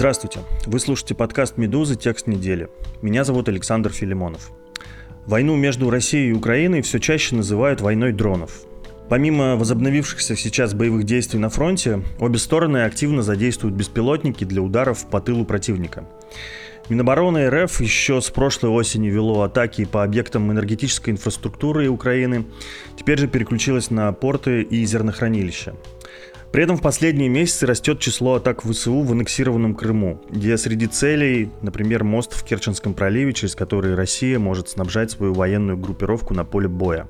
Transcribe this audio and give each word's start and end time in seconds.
Здравствуйте. 0.00 0.40
Вы 0.64 0.80
слушаете 0.80 1.14
подкаст 1.14 1.58
«Медузы. 1.58 1.94
Текст 1.94 2.26
недели». 2.26 2.70
Меня 3.02 3.22
зовут 3.22 3.50
Александр 3.50 3.92
Филимонов. 3.92 4.50
Войну 5.26 5.56
между 5.56 5.90
Россией 5.90 6.30
и 6.30 6.32
Украиной 6.32 6.80
все 6.80 6.98
чаще 6.98 7.36
называют 7.36 7.82
войной 7.82 8.12
дронов. 8.12 8.62
Помимо 9.10 9.56
возобновившихся 9.56 10.36
сейчас 10.36 10.72
боевых 10.72 11.04
действий 11.04 11.38
на 11.38 11.50
фронте, 11.50 12.02
обе 12.18 12.38
стороны 12.38 12.84
активно 12.84 13.22
задействуют 13.22 13.76
беспилотники 13.76 14.44
для 14.44 14.62
ударов 14.62 15.04
по 15.04 15.20
тылу 15.20 15.44
противника. 15.44 16.08
Минобороны 16.88 17.50
РФ 17.50 17.82
еще 17.82 18.22
с 18.22 18.30
прошлой 18.30 18.70
осени 18.70 19.08
вело 19.08 19.42
атаки 19.42 19.84
по 19.84 20.02
объектам 20.02 20.50
энергетической 20.50 21.10
инфраструктуры 21.10 21.88
Украины, 21.88 22.46
теперь 22.96 23.18
же 23.18 23.28
переключилась 23.28 23.90
на 23.90 24.10
порты 24.14 24.62
и 24.62 24.82
зернохранилища. 24.86 25.74
При 26.52 26.64
этом 26.64 26.76
в 26.76 26.82
последние 26.82 27.28
месяцы 27.28 27.64
растет 27.64 28.00
число 28.00 28.34
атак 28.34 28.64
ВСУ 28.64 29.02
в 29.02 29.12
аннексированном 29.12 29.76
Крыму, 29.76 30.20
где 30.30 30.58
среди 30.58 30.88
целей, 30.88 31.50
например, 31.62 32.02
мост 32.02 32.32
в 32.32 32.42
Керченском 32.42 32.92
проливе, 32.92 33.32
через 33.32 33.54
который 33.54 33.94
Россия 33.94 34.36
может 34.40 34.68
снабжать 34.68 35.12
свою 35.12 35.32
военную 35.32 35.78
группировку 35.78 36.34
на 36.34 36.44
поле 36.44 36.66
боя. 36.66 37.06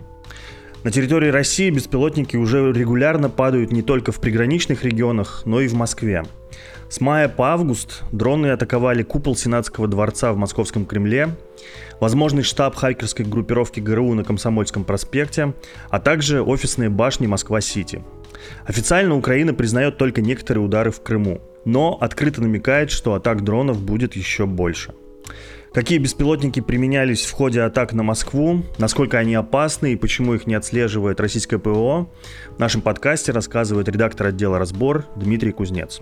На 0.85 0.91
территории 0.91 1.29
России 1.29 1.71
беспилотники 1.71 2.37
уже 2.37 2.71
регулярно 2.71 3.30
падают 3.30 3.73
не 3.73 3.80
только 3.83 4.13
в 4.13 4.21
приграничных 4.21 4.85
регионах, 4.85 5.43
но 5.47 5.63
и 5.63 5.69
в 5.69 5.75
Москве. 5.75 6.25
С 6.91 7.01
мая 7.01 7.29
по 7.29 7.52
август 7.52 8.02
дроны 8.13 8.49
атаковали 8.49 9.02
купол 9.02 9.37
Сенатского 9.37 9.88
дворца 9.88 10.33
в 10.35 10.37
Московском 10.37 10.85
Кремле, 10.85 11.30
возможный 11.99 12.43
штаб 12.43 12.74
хакерской 12.74 13.24
группировки 13.24 13.80
ГРУ 13.80 14.13
на 14.13 14.24
Комсомольском 14.24 14.85
проспекте, 14.85 15.55
а 15.88 15.99
также 15.99 16.43
офисные 16.43 16.91
башни 16.91 17.27
Москва-Сити– 17.27 18.02
Официально 18.65 19.16
Украина 19.16 19.55
признает 19.55 19.99
только 19.99 20.21
некоторые 20.21 20.65
удары 20.65 20.91
в 20.91 21.02
Крыму, 21.02 21.41
но 21.65 21.96
открыто 22.01 22.41
намекает, 22.43 22.91
что 22.91 23.15
атак 23.15 23.45
дронов 23.45 23.80
будет 23.80 24.16
еще 24.16 24.46
больше. 24.46 24.95
Какие 25.73 25.99
беспилотники 25.99 26.59
применялись 26.59 27.24
в 27.24 27.30
ходе 27.30 27.61
атак 27.61 27.93
на 27.93 28.02
Москву, 28.02 28.65
насколько 28.79 29.18
они 29.18 29.37
опасны 29.37 29.93
и 29.93 29.96
почему 29.96 30.35
их 30.35 30.49
не 30.49 30.55
отслеживает 30.55 31.21
российское 31.21 31.59
ПВО, 31.59 32.11
в 32.57 32.59
нашем 32.59 32.80
подкасте 32.80 33.30
рассказывает 33.30 33.88
редактор 33.88 34.29
отдела 34.29 34.59
«Разбор» 34.59 35.05
Дмитрий 35.15 35.52
Кузнец. 35.52 36.01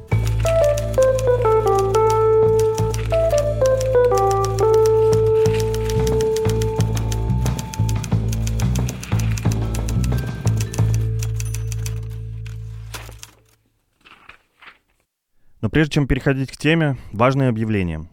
Но 15.68 15.70
прежде 15.70 15.96
чем 15.96 16.06
переходить 16.06 16.50
к 16.50 16.56
теме, 16.56 16.96
важное 17.12 17.50
объявление. 17.50 18.08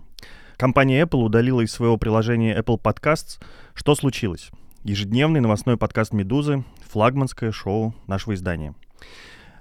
Компания 0.58 1.02
Apple 1.02 1.24
удалила 1.24 1.62
из 1.62 1.72
своего 1.72 1.96
приложения 1.96 2.54
Apple 2.54 2.78
Podcasts 2.78 3.42
«Что 3.74 3.96
случилось?» 3.96 4.50
Ежедневный 4.84 5.40
новостной 5.40 5.78
подкаст 5.78 6.12
«Медузы», 6.12 6.66
флагманское 6.86 7.54
шоу 7.54 7.96
нашего 8.08 8.34
издания. 8.34 8.76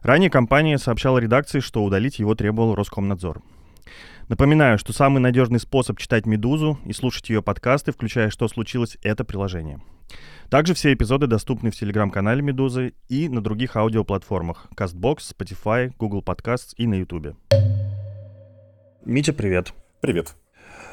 Ранее 0.03 0.28
компания 0.28 0.77
сообщала 0.78 1.19
редакции, 1.19 1.61
что 1.61 1.84
удалить 1.84 2.19
его 2.19 2.34
требовал 2.34 2.75
Роскомнадзор. 2.75 3.42
Напоминаю, 4.27 4.77
что 4.77 4.92
самый 4.92 5.20
надежный 5.20 5.61
способ 5.61 6.01
читать 6.01 6.27
«Медузу» 6.27 6.81
и 6.84 6.92
слушать 6.92 7.31
ее 7.31 7.42
подкасты, 7.42 7.92
включая 7.92 8.29
«Что 8.29 8.48
случилось?»— 8.48 8.98
это 9.05 9.23
приложение. 9.23 9.81
Также 10.51 10.74
все 10.74 10.92
эпизоды 10.92 11.29
доступны 11.29 11.70
в 11.70 11.77
телеграм-канале 11.77 12.42
«Медузы» 12.42 12.95
и 13.08 13.29
на 13.29 13.40
других 13.40 13.77
аудиоплатформах— 13.77 14.67
CastBox, 14.77 15.19
Spotify, 15.39 15.92
Google 15.96 16.23
Podcasts 16.23 16.74
и 16.77 16.89
на 16.89 16.95
YouTube. 16.95 17.36
Митя, 19.07 19.35
привет. 19.35 19.75
Привет. 20.01 20.35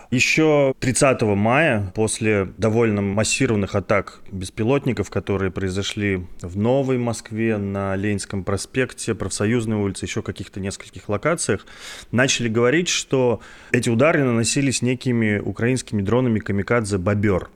Еще 0.09 0.73
30 0.81 1.21
мая, 1.21 1.93
после 1.95 2.49
довольно 2.57 3.01
массированных 3.01 3.73
атак 3.73 4.19
беспилотников, 4.29 5.09
которые 5.09 5.49
произошли 5.49 6.27
в 6.41 6.57
Новой 6.57 6.97
Москве, 6.97 7.57
на 7.57 7.95
Ленинском 7.95 8.43
проспекте, 8.43 9.15
Профсоюзной 9.15 9.77
улице, 9.77 10.05
еще 10.05 10.21
каких-то 10.21 10.59
нескольких 10.59 11.07
локациях, 11.07 11.65
начали 12.11 12.49
говорить, 12.49 12.89
что 12.89 13.39
эти 13.71 13.87
удары 13.87 14.25
наносились 14.25 14.81
некими 14.81 15.39
украинскими 15.39 16.01
дронами 16.01 16.39
камикадзе 16.39 16.97
«Бобер». 16.97 17.49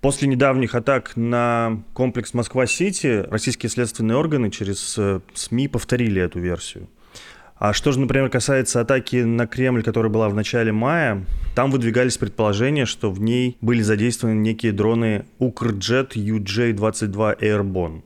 После 0.00 0.28
недавних 0.28 0.76
атак 0.76 1.16
на 1.16 1.82
комплекс 1.92 2.34
Москва-Сити 2.34 3.26
российские 3.28 3.68
следственные 3.68 4.16
органы 4.16 4.52
через 4.52 4.94
э, 4.96 5.18
СМИ 5.34 5.66
повторили 5.66 6.22
эту 6.22 6.38
версию. 6.38 6.88
А 7.58 7.72
что 7.72 7.90
же, 7.90 7.98
например, 7.98 8.30
касается 8.30 8.80
атаки 8.80 9.16
на 9.16 9.48
Кремль, 9.48 9.82
которая 9.82 10.12
была 10.12 10.28
в 10.28 10.34
начале 10.34 10.70
мая, 10.70 11.26
там 11.56 11.72
выдвигались 11.72 12.16
предположения, 12.16 12.86
что 12.86 13.10
в 13.10 13.20
ней 13.20 13.58
были 13.60 13.82
задействованы 13.82 14.38
некие 14.38 14.70
дроны 14.70 15.26
Укрджет 15.40 16.16
UJ-22 16.16 17.40
Airborne. 17.40 18.02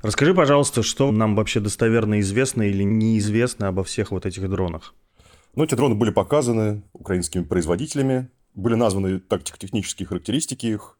Расскажи, 0.00 0.34
пожалуйста, 0.34 0.82
что 0.82 1.12
нам 1.12 1.36
вообще 1.36 1.60
достоверно 1.60 2.20
известно 2.20 2.62
или 2.62 2.82
неизвестно 2.82 3.68
обо 3.68 3.84
всех 3.84 4.12
вот 4.12 4.24
этих 4.24 4.48
дронах? 4.48 4.94
Ну, 5.54 5.64
эти 5.64 5.74
дроны 5.74 5.94
были 5.94 6.10
показаны 6.10 6.82
украинскими 6.94 7.42
производителями, 7.42 8.30
были 8.54 8.76
названы 8.76 9.20
тактико-технические 9.20 10.06
характеристики 10.06 10.66
их. 10.66 10.96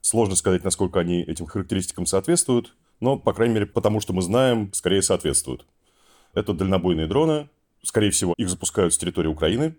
Сложно 0.00 0.34
сказать, 0.34 0.64
насколько 0.64 0.98
они 0.98 1.22
этим 1.22 1.44
характеристикам 1.44 2.06
соответствуют, 2.06 2.74
но, 3.00 3.18
по 3.18 3.34
крайней 3.34 3.54
мере, 3.54 3.66
потому 3.66 4.00
что 4.00 4.14
мы 4.14 4.22
знаем, 4.22 4.72
скорее 4.72 5.02
соответствуют. 5.02 5.66
Это 6.34 6.54
дальнобойные 6.54 7.06
дроны. 7.06 7.48
Скорее 7.82 8.10
всего, 8.10 8.34
их 8.36 8.48
запускают 8.48 8.94
с 8.94 8.98
территории 8.98 9.28
Украины. 9.28 9.76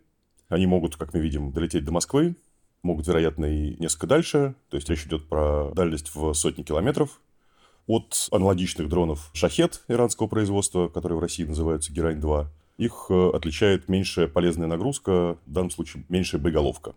Они 0.50 0.68
могут, 0.68 0.96
как 0.98 1.14
мы 1.14 1.20
видим, 1.20 1.52
долететь 1.52 1.86
до 1.86 1.92
Москвы, 1.92 2.36
могут, 2.84 3.08
вероятно, 3.08 3.46
и 3.46 3.76
несколько 3.80 4.08
дальше. 4.08 4.56
То 4.70 4.78
есть 4.78 4.90
речь 4.90 5.06
идет 5.06 5.28
про 5.28 5.72
дальность 5.74 6.14
в 6.14 6.34
сотни 6.34 6.64
километров. 6.64 7.20
От 7.88 8.28
аналогичных 8.32 8.88
дронов 8.88 9.30
«Шахет» 9.34 9.84
иранского 9.88 10.28
производства, 10.28 10.88
которые 10.88 11.18
в 11.18 11.22
России 11.22 11.44
называются 11.44 11.92
«Герань-2», 11.92 12.48
их 12.78 13.08
э, 13.10 13.32
отличает 13.34 13.90
меньшая 13.90 14.28
полезная 14.28 14.68
нагрузка, 14.68 15.38
в 15.46 15.52
данном 15.52 15.70
случае 15.70 16.06
меньшая 16.08 16.40
боеголовка. 16.40 16.96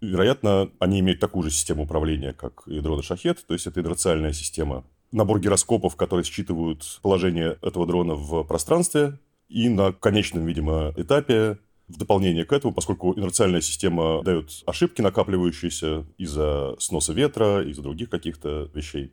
Вероятно, 0.00 0.70
они 0.78 1.00
имеют 1.00 1.20
такую 1.20 1.44
же 1.44 1.50
систему 1.50 1.84
управления, 1.84 2.32
как 2.32 2.62
и 2.66 2.80
дроны 2.80 3.02
«Шахет», 3.02 3.44
то 3.46 3.54
есть 3.54 3.66
это 3.66 3.80
идрациальная 3.80 4.32
система 4.32 4.84
набор 5.12 5.40
гироскопов, 5.40 5.96
которые 5.96 6.24
считывают 6.24 7.00
положение 7.02 7.58
этого 7.62 7.86
дрона 7.86 8.14
в 8.14 8.42
пространстве. 8.44 9.18
И 9.48 9.68
на 9.68 9.92
конечном, 9.92 10.46
видимо, 10.46 10.92
этапе 10.96 11.58
в 11.88 11.98
дополнение 11.98 12.44
к 12.44 12.52
этому, 12.52 12.72
поскольку 12.72 13.18
инерциальная 13.18 13.60
система 13.60 14.22
дает 14.22 14.62
ошибки, 14.66 15.02
накапливающиеся 15.02 16.06
из-за 16.18 16.76
сноса 16.78 17.12
ветра, 17.12 17.68
из-за 17.68 17.82
других 17.82 18.08
каких-то 18.10 18.70
вещей, 18.74 19.12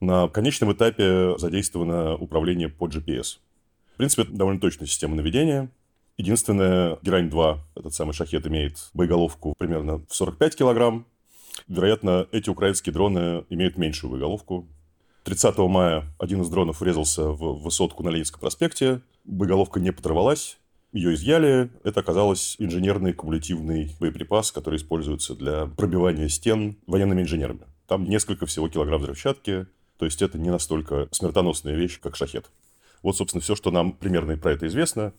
на 0.00 0.28
конечном 0.28 0.72
этапе 0.72 1.38
задействовано 1.38 2.16
управление 2.16 2.68
по 2.68 2.86
GPS. 2.86 3.38
В 3.94 3.96
принципе, 3.96 4.22
это 4.22 4.32
довольно 4.32 4.60
точная 4.60 4.88
система 4.88 5.14
наведения. 5.14 5.70
Единственное, 6.18 6.98
Герань-2, 7.02 7.58
этот 7.76 7.94
самый 7.94 8.12
шахет, 8.12 8.46
имеет 8.46 8.90
боеголовку 8.94 9.54
примерно 9.56 9.98
в 10.08 10.14
45 10.14 10.56
килограмм. 10.56 11.06
Вероятно, 11.68 12.26
эти 12.32 12.50
украинские 12.50 12.92
дроны 12.92 13.44
имеют 13.48 13.78
меньшую 13.78 14.10
боеголовку, 14.10 14.68
30 15.24 15.58
мая 15.58 16.04
один 16.18 16.42
из 16.42 16.48
дронов 16.48 16.80
врезался 16.80 17.28
в 17.28 17.62
высотку 17.62 18.02
на 18.02 18.08
Ленинском 18.08 18.40
проспекте. 18.40 19.02
Боеголовка 19.24 19.78
не 19.78 19.92
подорвалась. 19.92 20.58
Ее 20.92 21.14
изъяли. 21.14 21.70
Это 21.84 22.00
оказалось 22.00 22.56
инженерный 22.58 23.12
кумулятивный 23.12 23.94
боеприпас, 24.00 24.52
который 24.52 24.76
используется 24.76 25.34
для 25.34 25.66
пробивания 25.66 26.28
стен 26.28 26.76
военными 26.86 27.22
инженерами. 27.22 27.62
Там 27.86 28.04
несколько 28.04 28.46
всего 28.46 28.68
килограмм 28.68 29.00
взрывчатки. 29.00 29.66
То 29.96 30.04
есть 30.04 30.20
это 30.22 30.38
не 30.38 30.50
настолько 30.50 31.08
смертоносная 31.12 31.74
вещь, 31.74 32.00
как 32.00 32.16
шахет. 32.16 32.50
Вот, 33.02 33.16
собственно, 33.16 33.40
все, 33.40 33.54
что 33.54 33.70
нам 33.70 33.92
примерно 33.92 34.36
про 34.36 34.52
это 34.52 34.66
известно. 34.66 35.12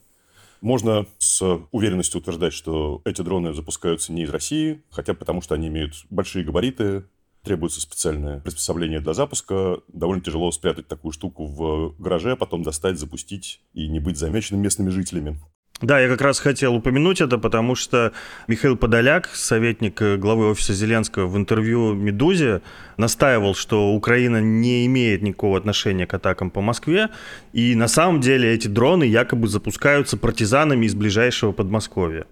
Можно 0.61 1.07
с 1.17 1.59
уверенностью 1.71 2.21
утверждать, 2.21 2.53
что 2.53 3.01
эти 3.03 3.21
дроны 3.21 3.53
запускаются 3.53 4.13
не 4.13 4.23
из 4.23 4.29
России, 4.29 4.81
хотя 4.91 5.13
потому 5.13 5.41
что 5.41 5.55
они 5.55 5.67
имеют 5.67 6.05
большие 6.09 6.45
габариты, 6.45 7.03
требуется 7.43 7.81
специальное 7.81 8.39
приспособление 8.39 8.99
для 8.99 9.13
запуска. 9.13 9.79
Довольно 9.87 10.23
тяжело 10.23 10.51
спрятать 10.51 10.87
такую 10.87 11.11
штуку 11.11 11.45
в 11.45 11.95
гараже, 12.01 12.31
а 12.31 12.35
потом 12.35 12.63
достать, 12.63 12.97
запустить 12.97 13.61
и 13.73 13.87
не 13.87 13.99
быть 13.99 14.17
замеченным 14.17 14.61
местными 14.61 14.89
жителями. 14.89 15.39
Да, 15.81 15.99
я 15.99 16.07
как 16.07 16.21
раз 16.21 16.39
хотел 16.39 16.75
упомянуть 16.75 17.19
это, 17.19 17.37
потому 17.37 17.75
что 17.75 18.13
Михаил 18.47 18.77
Подоляк, 18.77 19.27
советник 19.33 20.01
главы 20.17 20.51
офиса 20.51 20.73
Зеленского, 20.73 21.27
в 21.27 21.35
интервью 21.35 21.93
«Медузе» 21.93 22.61
настаивал, 22.95 23.53
что 23.53 23.93
Украина 23.93 24.39
не 24.39 24.85
имеет 24.85 25.23
никакого 25.23 25.57
отношения 25.57 26.05
к 26.05 26.13
атакам 26.13 26.51
по 26.51 26.61
Москве, 26.61 27.09
и 27.51 27.75
на 27.75 27.89
самом 27.89 28.21
деле 28.21 28.53
эти 28.53 28.69
дроны 28.69 29.03
якобы 29.03 29.49
запускаются 29.49 30.15
партизанами 30.15 30.85
из 30.85 30.95
ближайшего 30.95 31.51
Подмосковья. 31.51 32.27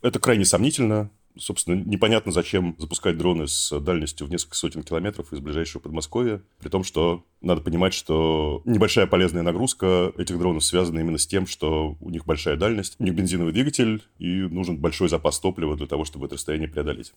Это 0.00 0.18
крайне 0.18 0.46
сомнительно 0.46 1.10
Собственно, 1.36 1.82
непонятно, 1.84 2.30
зачем 2.30 2.76
запускать 2.78 3.18
дроны 3.18 3.48
с 3.48 3.80
дальностью 3.80 4.26
в 4.26 4.30
несколько 4.30 4.54
сотен 4.54 4.84
километров 4.84 5.32
из 5.32 5.40
ближайшего 5.40 5.82
Подмосковья, 5.82 6.40
при 6.60 6.68
том, 6.68 6.84
что 6.84 7.24
надо 7.40 7.60
понимать, 7.60 7.92
что 7.92 8.62
небольшая 8.64 9.06
полезная 9.06 9.42
нагрузка 9.42 10.12
этих 10.16 10.38
дронов 10.38 10.64
связана 10.64 11.00
именно 11.00 11.18
с 11.18 11.26
тем, 11.26 11.48
что 11.48 11.96
у 12.00 12.10
них 12.10 12.24
большая 12.24 12.56
дальность, 12.56 12.94
у 13.00 13.04
них 13.04 13.14
бензиновый 13.14 13.52
двигатель, 13.52 14.04
и 14.18 14.42
нужен 14.42 14.78
большой 14.78 15.08
запас 15.08 15.40
топлива 15.40 15.76
для 15.76 15.86
того, 15.86 16.04
чтобы 16.04 16.26
это 16.26 16.36
расстояние 16.36 16.68
преодолеть. 16.68 17.12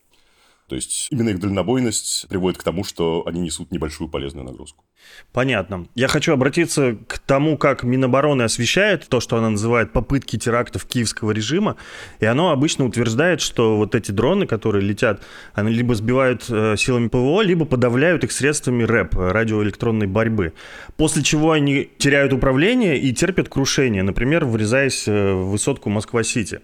То 0.68 0.76
есть 0.76 1.08
именно 1.12 1.30
их 1.30 1.40
дальнобойность 1.40 2.28
приводит 2.28 2.60
к 2.60 2.64
тому, 2.64 2.84
что 2.84 3.24
они 3.26 3.40
несут 3.40 3.72
небольшую 3.72 4.10
полезную 4.10 4.46
нагрузку. 4.46 4.84
Понятно. 5.32 5.88
Я 5.96 6.10
хочу 6.10 6.34
обратиться 6.34 6.98
к 7.08 7.20
тому, 7.20 7.58
как 7.58 7.84
Минобороны 7.84 8.44
освещает 8.44 9.08
то, 9.08 9.22
что 9.22 9.38
она 9.38 9.50
называет 9.50 9.94
попытки 9.94 10.38
терактов 10.38 10.86
киевского 10.86 11.32
режима. 11.32 11.78
И 12.20 12.26
оно 12.26 12.52
обычно 12.52 12.86
утверждает, 12.86 13.40
что 13.40 13.78
вот 13.78 13.96
эти 13.96 14.12
дроны, 14.12 14.46
которые 14.46 14.84
летят, 14.84 15.22
они 15.54 15.72
либо 15.72 15.96
сбивают 15.96 16.46
э, 16.50 16.76
силами 16.78 17.08
ПВО, 17.08 17.42
либо 17.42 17.66
подавляют 17.66 18.26
их 18.26 18.34
средствами 18.34 18.84
РЭП, 18.84 19.16
радиоэлектронной 19.16 20.08
борьбы. 20.08 20.54
После 20.98 21.24
чего 21.24 21.52
они 21.52 21.90
теряют 21.98 22.34
управление 22.34 23.00
и 23.00 23.14
терпят 23.14 23.48
крушение, 23.48 24.04
например, 24.04 24.46
врезаясь 24.46 25.08
э, 25.08 25.34
в 25.34 25.52
высотку 25.52 25.90
Москва-Сити. 25.90 26.60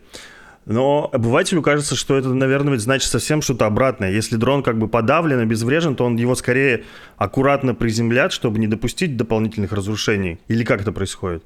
Но 0.66 1.10
обывателю 1.12 1.62
кажется, 1.62 1.96
что 1.96 2.18
это, 2.18 2.34
наверное, 2.34 2.78
значит 2.78 3.10
совсем 3.10 3.42
что-то 3.42 3.66
обратное. 3.66 4.12
Если 4.12 4.38
дрон 4.38 4.64
как 4.64 4.78
бы 4.78 4.88
подавлен, 4.88 5.40
обезврежен, 5.40 5.96
то 5.96 6.06
он 6.06 6.16
его 6.16 6.36
скорее 6.36 6.86
аккуратно 7.18 7.76
приземлят, 7.76 8.32
чтобы 8.32 8.60
не 8.60 8.68
допустить 8.68 9.18
дополнительных 9.18 9.74
разрушений. 9.74 10.40
Или 10.48 10.64
как 10.64 10.82
это 10.82 10.92
происходит? 10.92 11.44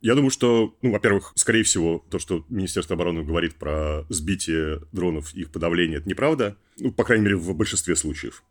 Я 0.00 0.14
думаю, 0.14 0.30
что, 0.30 0.74
ну, 0.82 0.92
во-первых, 0.92 1.32
скорее 1.34 1.62
всего, 1.64 2.04
то, 2.10 2.18
что 2.18 2.44
Министерство 2.48 2.94
обороны 2.94 3.24
говорит 3.24 3.56
про 3.56 4.04
сбитие 4.08 4.80
дронов 4.92 5.34
и 5.34 5.40
их 5.40 5.50
подавление, 5.50 5.98
это 5.98 6.08
неправда. 6.08 6.56
Ну, 6.78 6.92
по 6.92 7.04
крайней 7.04 7.24
мере, 7.24 7.36
в 7.36 7.54
большинстве 7.54 7.96
случаев. 7.96 8.42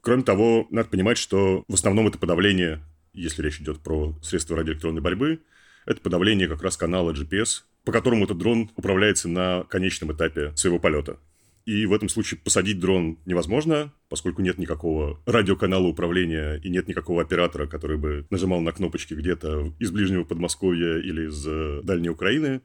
Кроме 0.00 0.22
того, 0.22 0.66
надо 0.70 0.88
понимать, 0.88 1.18
что 1.18 1.64
в 1.68 1.74
основном 1.74 2.08
это 2.08 2.18
подавление, 2.18 2.80
если 3.12 3.42
речь 3.42 3.60
идет 3.60 3.80
про 3.80 4.14
средства 4.22 4.56
радиоэлектронной 4.56 5.00
борьбы, 5.00 5.40
это 5.84 6.00
подавление 6.00 6.48
как 6.48 6.62
раз 6.62 6.76
канала 6.76 7.12
GPS, 7.12 7.62
по 7.86 7.92
которому 7.92 8.24
этот 8.24 8.36
дрон 8.36 8.68
управляется 8.74 9.28
на 9.28 9.62
конечном 9.70 10.12
этапе 10.12 10.52
своего 10.56 10.80
полета. 10.80 11.18
И 11.66 11.86
в 11.86 11.92
этом 11.92 12.08
случае 12.08 12.38
посадить 12.38 12.80
дрон 12.80 13.18
невозможно, 13.26 13.92
поскольку 14.08 14.42
нет 14.42 14.58
никакого 14.58 15.20
радиоканала 15.24 15.86
управления 15.86 16.56
и 16.56 16.68
нет 16.68 16.88
никакого 16.88 17.22
оператора, 17.22 17.68
который 17.68 17.96
бы 17.96 18.26
нажимал 18.28 18.60
на 18.60 18.72
кнопочки 18.72 19.14
где-то 19.14 19.72
из 19.78 19.92
ближнего 19.92 20.24
Подмосковья 20.24 20.98
или 20.98 21.28
из 21.28 21.46
э, 21.46 21.80
дальней 21.84 22.08
Украины. 22.08 22.60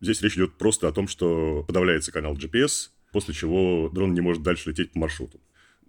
Здесь 0.00 0.22
речь 0.22 0.36
идет 0.36 0.54
просто 0.54 0.88
о 0.88 0.92
том, 0.92 1.08
что 1.08 1.62
подавляется 1.66 2.10
канал 2.10 2.34
GPS, 2.34 2.88
после 3.12 3.34
чего 3.34 3.90
дрон 3.90 4.14
не 4.14 4.22
может 4.22 4.42
дальше 4.42 4.70
лететь 4.70 4.92
по 4.92 4.98
маршруту. 4.98 5.40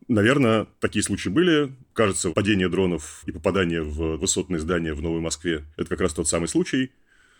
Наверное, 0.09 0.67
такие 0.81 1.01
случаи 1.01 1.29
были. 1.29 1.71
Кажется, 1.93 2.31
падение 2.31 2.67
дронов 2.67 3.23
и 3.25 3.31
попадание 3.31 3.81
в 3.81 4.17
высотные 4.17 4.59
здания 4.59 4.93
в 4.93 5.01
Новой 5.01 5.21
Москве– 5.21 5.63
это 5.77 5.87
как 5.89 6.01
раз 6.01 6.13
тот 6.13 6.27
самый 6.27 6.47
случай. 6.49 6.91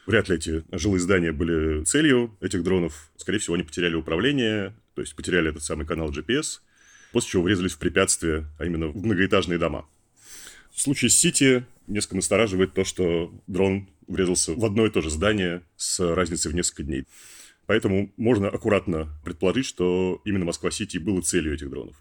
Вряд 0.06 0.30
ли 0.30 0.36
эти 0.36 0.64
жилые 0.72 1.00
здания 1.00 1.32
были 1.32 1.84
целью 1.84 2.38
этих 2.40 2.64
дронов. 2.64 3.10
Скорее 3.18 3.40
всего, 3.40 3.56
они 3.56 3.64
потеряли 3.64 3.96
управление, 3.96 4.76
то 4.94 5.02
есть 5.02 5.16
потеряли 5.16 5.50
этот 5.50 5.64
самый 5.64 5.88
канал 5.88 6.12
GPS, 6.12 6.60
после 7.12 7.32
чего 7.32 7.44
врезались 7.44 7.74
в 7.74 7.80
препятствия, 7.80 8.46
а 8.60 8.66
именно 8.66 8.88
в 8.88 9.04
многоэтажные 9.04 9.58
дома. 9.58 9.88
В 10.72 10.82
случае 10.82 11.10
с 11.10 11.18
Сити 11.18 11.66
несколько 11.88 12.18
настораживает 12.18 12.74
то, 12.74 12.84
что 12.84 13.34
дрон 13.48 13.88
врезался 14.08 14.54
в 14.54 14.64
одно 14.64 14.86
и 14.86 14.90
то 14.92 15.02
же 15.02 15.10
здание 15.10 15.64
с 15.76 16.00
разницей 16.14 16.52
в 16.52 16.56
несколько 16.56 16.84
дней. 16.84 17.06
Поэтому 17.66 18.14
можно 18.18 18.48
аккуратно 18.48 19.10
предположить, 19.24 19.66
что 19.66 20.22
именно 20.24 20.46
Москва-Сити 20.46 20.98
было 20.98 21.22
целью 21.22 21.54
этих 21.54 21.70
дронов. 21.70 21.96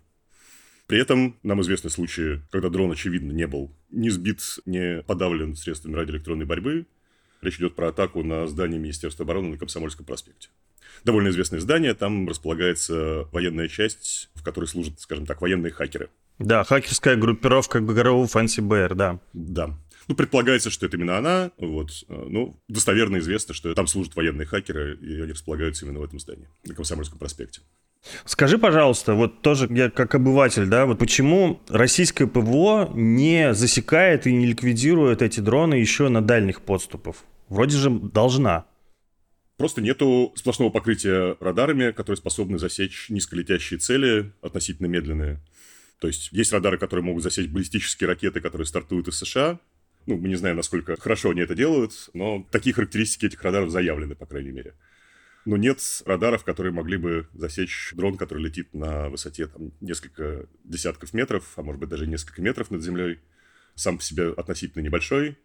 При 0.87 0.99
этом 0.99 1.39
нам 1.43 1.63
известны 1.63 1.89
случаи, 1.89 2.43
когда 2.51 2.69
дрон, 2.69 2.93
очевидно, 2.93 3.33
не 3.33 3.47
был 3.47 3.75
ни 3.91 4.11
сбит, 4.11 4.41
не 4.67 5.03
подавлен 5.03 5.57
средствами 5.57 5.95
радиоэлектронной 5.95 6.45
борьбы, 6.45 6.87
Речь 7.45 7.59
идет 7.59 7.75
про 7.75 7.89
атаку 7.89 8.23
на 8.23 8.47
здание 8.47 8.81
Министерства 8.81 9.25
обороны 9.25 9.51
на 9.51 9.59
Комсомольском 9.59 10.07
проспекте. 10.07 10.49
Довольно 11.05 11.29
известное 11.29 11.61
здание, 11.61 11.93
там 11.93 12.27
располагается 12.27 13.29
военная 13.33 13.69
часть, 13.69 14.31
в 14.35 14.43
которой 14.43 14.65
служат, 14.65 14.99
скажем 15.01 15.27
так, 15.27 15.43
военные 15.43 15.71
хакеры. 15.71 16.09
Да, 16.39 16.65
хакерская 16.65 17.17
группировка 17.17 17.81
ГРУ 17.81 18.25
Fancy 18.25 18.67
Bear, 18.67 18.95
да. 18.95 19.21
Да. 19.35 19.79
Ну, 20.09 20.15
предполагается, 20.15 20.71
что 20.71 20.87
это 20.87 20.97
именно 20.97 21.19
она. 21.19 21.51
Вот. 21.59 21.91
Ну, 22.09 22.59
достоверно 22.69 23.19
известно, 23.19 23.53
что 23.55 23.75
там 23.75 23.87
служат 23.87 24.17
военные 24.17 24.47
хакеры, 24.47 24.97
и 24.97 25.21
они 25.21 25.33
располагаются 25.33 25.85
именно 25.85 26.01
в 26.01 26.05
этом 26.05 26.19
здании, 26.19 26.49
на 26.65 26.75
Комсомольском 26.75 27.19
проспекте. 27.19 27.61
Скажи, 28.25 28.59
пожалуйста, 28.59 29.15
вот 29.15 29.43
тоже 29.43 29.67
я 29.71 29.91
как 29.91 30.15
обыватель, 30.15 30.67
да, 30.67 30.85
вот 30.87 30.99
почему 30.99 31.61
российское 31.69 32.27
ПВО 32.27 32.91
не 32.95 33.55
засекает 33.55 34.27
и 34.27 34.33
не 34.33 34.47
ликвидирует 34.47 35.23
эти 35.23 35.41
дроны 35.41 35.75
еще 35.75 36.09
на 36.09 36.21
дальних 36.21 36.61
подступах? 36.61 37.17
Вроде 37.49 37.77
же 37.77 37.91
должна. 37.91 38.67
Просто 39.57 39.81
нету 39.81 40.33
сплошного 40.37 40.71
покрытия 40.71 41.37
радарами, 41.41 41.93
которые 41.93 42.17
способны 42.17 42.59
засечь 42.59 43.09
низколетящие 43.09 43.79
цели, 43.79 44.33
относительно 44.43 44.87
медленные. 44.87 45.41
То 46.01 46.09
есть 46.09 46.33
есть 46.33 46.53
радары, 46.53 46.77
которые 46.77 47.05
могут 47.05 47.23
засечь 47.23 47.49
баллистические 47.49 48.09
ракеты, 48.09 48.41
которые 48.41 48.67
стартуют 48.67 49.09
из 49.09 49.17
США. 49.19 49.61
Ну, 50.07 50.17
мы 50.17 50.29
не 50.29 50.35
знаем, 50.35 50.57
насколько 50.57 51.01
хорошо 51.01 51.31
они 51.31 51.41
это 51.41 51.55
делают, 51.55 52.11
но 52.15 52.47
такие 52.51 52.75
характеристики 52.75 53.27
этих 53.27 53.43
радаров 53.43 53.71
заявлены, 53.71 54.15
по 54.15 54.27
крайней 54.27 54.51
мере. 54.51 54.75
Но 55.45 55.57
нет 55.57 55.79
радаров, 56.05 56.43
которые 56.45 56.73
могли 56.73 56.97
бы 56.97 57.29
засечь 57.35 57.93
дрон, 57.95 58.17
который 58.17 58.43
летит 58.43 58.75
на 58.75 59.09
высоте 59.09 59.47
там, 59.47 59.73
несколько 59.81 60.47
десятков 60.65 61.13
метров, 61.15 61.53
а 61.57 61.63
может 61.63 61.81
быть 61.81 61.91
даже 61.91 62.07
несколько 62.07 62.43
метров 62.43 62.71
над 62.71 62.83
землей. 62.83 63.21
Сам 63.75 63.99
по 63.99 64.05
себе 64.05 64.31
относительно 64.31 64.83
небольшой, 64.83 65.37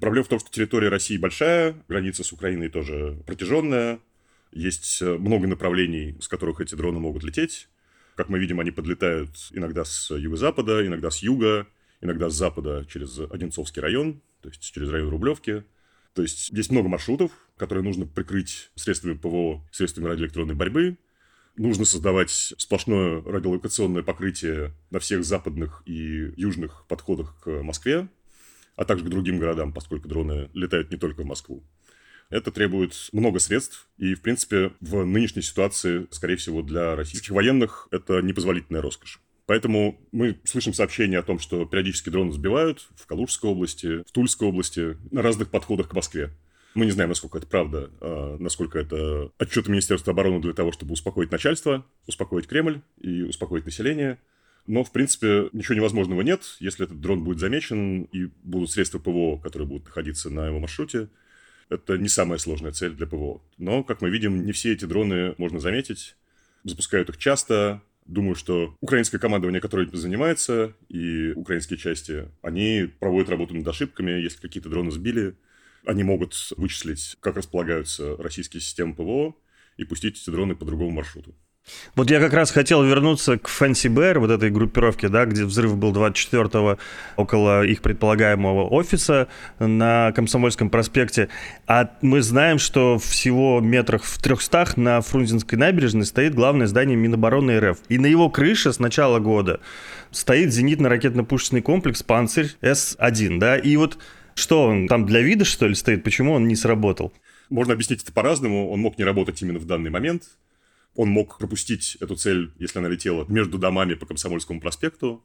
Проблема 0.00 0.24
в 0.24 0.28
том, 0.28 0.38
что 0.38 0.50
территория 0.50 0.88
России 0.88 1.16
большая, 1.16 1.76
граница 1.88 2.24
с 2.24 2.32
Украиной 2.32 2.68
тоже 2.68 3.22
протяженная, 3.26 4.00
есть 4.52 5.02
э, 5.02 5.16
много 5.16 5.46
направлений, 5.46 6.16
с 6.20 6.28
которых 6.28 6.60
эти 6.60 6.74
дроны 6.74 7.00
могут 7.00 7.24
лететь. 7.24 7.68
Как 8.16 8.28
мы 8.28 8.38
видим, 8.38 8.60
они 8.60 8.70
подлетают 8.70 9.30
иногда 9.52 9.84
с 9.84 10.14
юго-запада, 10.14 10.86
иногда 10.86 11.10
с 11.10 11.18
юга, 11.18 11.66
иногда 12.00 12.30
с 12.30 12.34
запада 12.34 12.86
через 12.88 13.18
Одинцовский 13.18 13.82
район, 13.82 14.20
то 14.40 14.48
есть 14.48 14.60
через 14.60 14.90
район 14.90 15.08
Рублевки. 15.08 15.64
То 16.14 16.22
есть 16.22 16.50
есть 16.50 16.70
много 16.70 16.88
маршрутов, 16.88 17.32
которые 17.56 17.82
нужно 17.82 18.06
прикрыть 18.06 18.70
средствами 18.76 19.14
ПВО, 19.14 19.66
средствами 19.72 20.06
радиоэлектронной 20.06 20.54
борьбы. 20.54 20.96
Нужно 21.56 21.84
создавать 21.84 22.30
сплошное 22.30 23.22
радиолокационное 23.22 24.02
покрытие 24.02 24.72
на 24.90 25.00
всех 25.00 25.24
западных 25.24 25.82
и 25.86 26.32
южных 26.36 26.84
подходах 26.86 27.40
к 27.42 27.62
Москве, 27.62 28.08
а 28.76 28.84
также 28.84 29.04
к 29.04 29.08
другим 29.08 29.38
городам, 29.38 29.72
поскольку 29.72 30.08
дроны 30.08 30.50
летают 30.54 30.90
не 30.90 30.96
только 30.96 31.22
в 31.22 31.26
Москву. 31.26 31.64
Это 32.30 32.50
требует 32.50 32.94
много 33.12 33.38
средств, 33.38 33.88
и, 33.98 34.14
в 34.14 34.22
принципе, 34.22 34.72
в 34.80 35.04
нынешней 35.04 35.42
ситуации, 35.42 36.06
скорее 36.10 36.36
всего, 36.36 36.62
для 36.62 36.96
российских 36.96 37.30
военных 37.30 37.88
это 37.90 38.22
непозволительная 38.22 38.82
роскошь. 38.82 39.20
Поэтому 39.46 40.00
мы 40.10 40.40
слышим 40.44 40.72
сообщения 40.72 41.18
о 41.18 41.22
том, 41.22 41.38
что 41.38 41.66
периодически 41.66 42.08
дроны 42.08 42.32
сбивают 42.32 42.88
в 42.96 43.06
Калужской 43.06 43.50
области, 43.50 44.02
в 44.08 44.10
Тульской 44.10 44.48
области, 44.48 44.96
на 45.10 45.20
разных 45.20 45.50
подходах 45.50 45.88
к 45.90 45.92
Москве. 45.92 46.30
Мы 46.74 46.86
не 46.86 46.92
знаем, 46.92 47.10
насколько 47.10 47.38
это 47.38 47.46
правда, 47.46 47.90
а 48.00 48.36
насколько 48.38 48.78
это 48.78 49.30
отчеты 49.38 49.70
Министерства 49.70 50.12
обороны 50.12 50.40
для 50.40 50.54
того, 50.54 50.72
чтобы 50.72 50.94
успокоить 50.94 51.30
начальство, 51.30 51.86
успокоить 52.06 52.48
Кремль 52.48 52.80
и 53.00 53.22
успокоить 53.22 53.66
население– 53.66 54.18
но, 54.66 54.82
в 54.82 54.92
принципе, 54.92 55.48
ничего 55.52 55.74
невозможного 55.74 56.22
нет. 56.22 56.56
Если 56.58 56.84
этот 56.84 57.00
дрон 57.00 57.22
будет 57.22 57.38
замечен 57.38 58.04
и 58.04 58.30
будут 58.42 58.70
средства 58.70 58.98
ПВО, 58.98 59.38
которые 59.38 59.68
будут 59.68 59.86
находиться 59.86 60.30
на 60.30 60.46
его 60.46 60.58
маршруте, 60.58 61.08
это 61.68 61.98
не 61.98 62.08
самая 62.08 62.38
сложная 62.38 62.72
цель 62.72 62.92
для 62.92 63.06
ПВО. 63.06 63.42
Но, 63.58 63.82
как 63.84 64.00
мы 64.00 64.10
видим, 64.10 64.44
не 64.44 64.52
все 64.52 64.72
эти 64.72 64.84
дроны 64.84 65.34
можно 65.38 65.58
заметить. 65.58 66.16
Запускают 66.62 67.10
их 67.10 67.18
часто. 67.18 67.82
Думаю, 68.06 68.34
что 68.34 68.76
украинское 68.80 69.18
командование, 69.18 69.60
которое 69.60 69.86
этим 69.86 69.96
занимается, 69.96 70.74
и 70.88 71.32
украинские 71.32 71.78
части, 71.78 72.28
они 72.42 72.90
проводят 73.00 73.30
работу 73.30 73.54
над 73.54 73.66
ошибками. 73.66 74.12
Если 74.12 74.40
какие-то 74.40 74.68
дроны 74.68 74.90
сбили, 74.90 75.36
они 75.86 76.04
могут 76.04 76.34
вычислить, 76.56 77.16
как 77.20 77.36
располагаются 77.36 78.16
российские 78.18 78.60
системы 78.60 78.94
ПВО, 78.94 79.34
и 79.76 79.84
пустить 79.84 80.20
эти 80.20 80.30
дроны 80.30 80.54
по 80.54 80.64
другому 80.64 80.90
маршруту. 80.90 81.34
Вот 81.94 82.10
я 82.10 82.18
как 82.20 82.32
раз 82.32 82.50
хотел 82.50 82.82
вернуться 82.82 83.38
к 83.38 83.48
Fancy 83.48 83.88
Bear, 83.88 84.18
вот 84.18 84.30
этой 84.30 84.50
группировке, 84.50 85.08
да, 85.08 85.26
где 85.26 85.44
взрыв 85.44 85.76
был 85.76 85.92
24-го 85.92 86.78
около 87.16 87.64
их 87.64 87.82
предполагаемого 87.82 88.68
офиса 88.68 89.28
на 89.58 90.12
Комсомольском 90.12 90.70
проспекте. 90.70 91.28
А 91.66 91.90
мы 92.02 92.20
знаем, 92.20 92.58
что 92.58 92.98
всего 92.98 93.60
метрах 93.60 94.04
в 94.04 94.20
300 94.20 94.74
на 94.76 95.00
Фрунзенской 95.00 95.56
набережной 95.56 96.04
стоит 96.04 96.34
главное 96.34 96.66
здание 96.66 96.96
Минобороны 96.96 97.60
РФ. 97.60 97.78
И 97.88 97.98
на 97.98 98.06
его 98.06 98.28
крыше 98.28 98.72
с 98.72 98.78
начала 98.78 99.18
года 99.18 99.60
стоит 100.10 100.50
зенитно-ракетно-пушечный 100.50 101.62
комплекс 101.62 102.02
«Панцирь 102.02 102.56
С-1», 102.60 103.38
да, 103.38 103.56
и 103.56 103.76
вот 103.76 103.98
что 104.34 104.64
он 104.64 104.88
там 104.88 105.06
для 105.06 105.20
вида, 105.20 105.44
что 105.44 105.68
ли, 105.68 105.76
стоит? 105.76 106.02
Почему 106.02 106.32
он 106.32 106.48
не 106.48 106.56
сработал? 106.56 107.12
Можно 107.50 107.74
объяснить 107.74 108.02
это 108.02 108.12
по-разному. 108.12 108.68
Он 108.70 108.80
мог 108.80 108.98
не 108.98 109.04
работать 109.04 109.40
именно 109.42 109.60
в 109.60 109.66
данный 109.66 109.90
момент. 109.90 110.24
Он 110.94 111.08
мог 111.08 111.38
пропустить 111.38 111.96
эту 112.00 112.16
цель, 112.16 112.52
если 112.58 112.78
она 112.78 112.88
летела 112.88 113.24
между 113.28 113.58
домами 113.58 113.94
по 113.94 114.06
Комсомольскому 114.06 114.60
проспекту. 114.60 115.24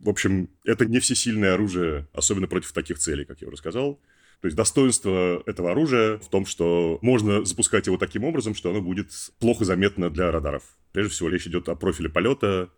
В 0.00 0.08
общем, 0.08 0.48
это 0.64 0.86
не 0.86 0.98
всесильное 0.98 1.54
оружие, 1.54 2.08
особенно 2.12 2.46
против 2.46 2.72
таких 2.72 2.98
целей, 2.98 3.24
как 3.24 3.40
я 3.42 3.48
уже 3.48 3.56
сказал. 3.56 4.00
То 4.40 4.46
есть 4.46 4.56
достоинство 4.56 5.42
этого 5.46 5.70
оружия 5.70 6.18
в 6.18 6.28
том, 6.28 6.44
что 6.44 6.98
можно 7.00 7.44
запускать 7.44 7.86
его 7.86 7.96
таким 7.96 8.24
образом, 8.24 8.54
что 8.54 8.70
оно 8.70 8.82
будет 8.82 9.10
плохо 9.38 9.64
заметно 9.64 10.10
для 10.10 10.30
радаров. 10.30 10.62
Прежде 10.92 11.12
всего, 11.12 11.28
речь 11.28 11.46
идет 11.46 11.68
о 11.68 11.74
профиле 11.74 12.08
полета, 12.08 12.70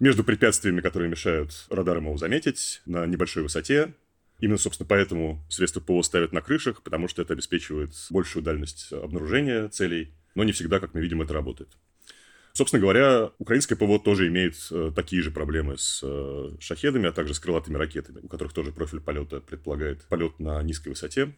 между 0.00 0.24
препятствиями, 0.24 0.80
которые 0.80 1.08
мешают 1.08 1.66
радарам 1.70 2.06
его 2.06 2.16
заметить 2.16 2.82
на 2.86 3.06
небольшой 3.06 3.42
высоте. 3.42 3.94
Именно, 4.40 4.58
собственно, 4.58 4.88
поэтому 4.88 5.44
средства 5.48 5.80
ПО 5.80 6.02
ставят 6.02 6.32
на 6.32 6.40
крышах, 6.40 6.82
потому 6.82 7.08
что 7.08 7.22
это 7.22 7.34
обеспечивает 7.34 7.92
большую 8.10 8.42
дальность 8.42 8.92
обнаружения 8.92 9.68
целей, 9.68 10.12
но 10.34 10.44
не 10.44 10.52
всегда, 10.52 10.80
как 10.80 10.94
мы 10.94 11.00
видим, 11.00 11.22
это 11.22 11.32
работает. 11.34 11.70
Собственно 12.52 12.80
говоря, 12.80 13.32
украинское 13.38 13.76
ПВО 13.76 13.98
тоже 13.98 14.28
имеет 14.28 14.54
э, 14.70 14.92
такие 14.94 15.22
же 15.22 15.32
проблемы 15.32 15.76
с 15.76 16.00
э, 16.04 16.50
шахедами, 16.60 17.08
а 17.08 17.12
также 17.12 17.34
с 17.34 17.40
крылатыми 17.40 17.76
ракетами, 17.76 18.20
у 18.22 18.28
которых 18.28 18.52
тоже 18.52 18.70
профиль 18.70 19.00
полета 19.00 19.40
предполагает 19.40 20.04
полет 20.04 20.38
на 20.38 20.62
низкой 20.62 20.90
высоте. 20.90 21.34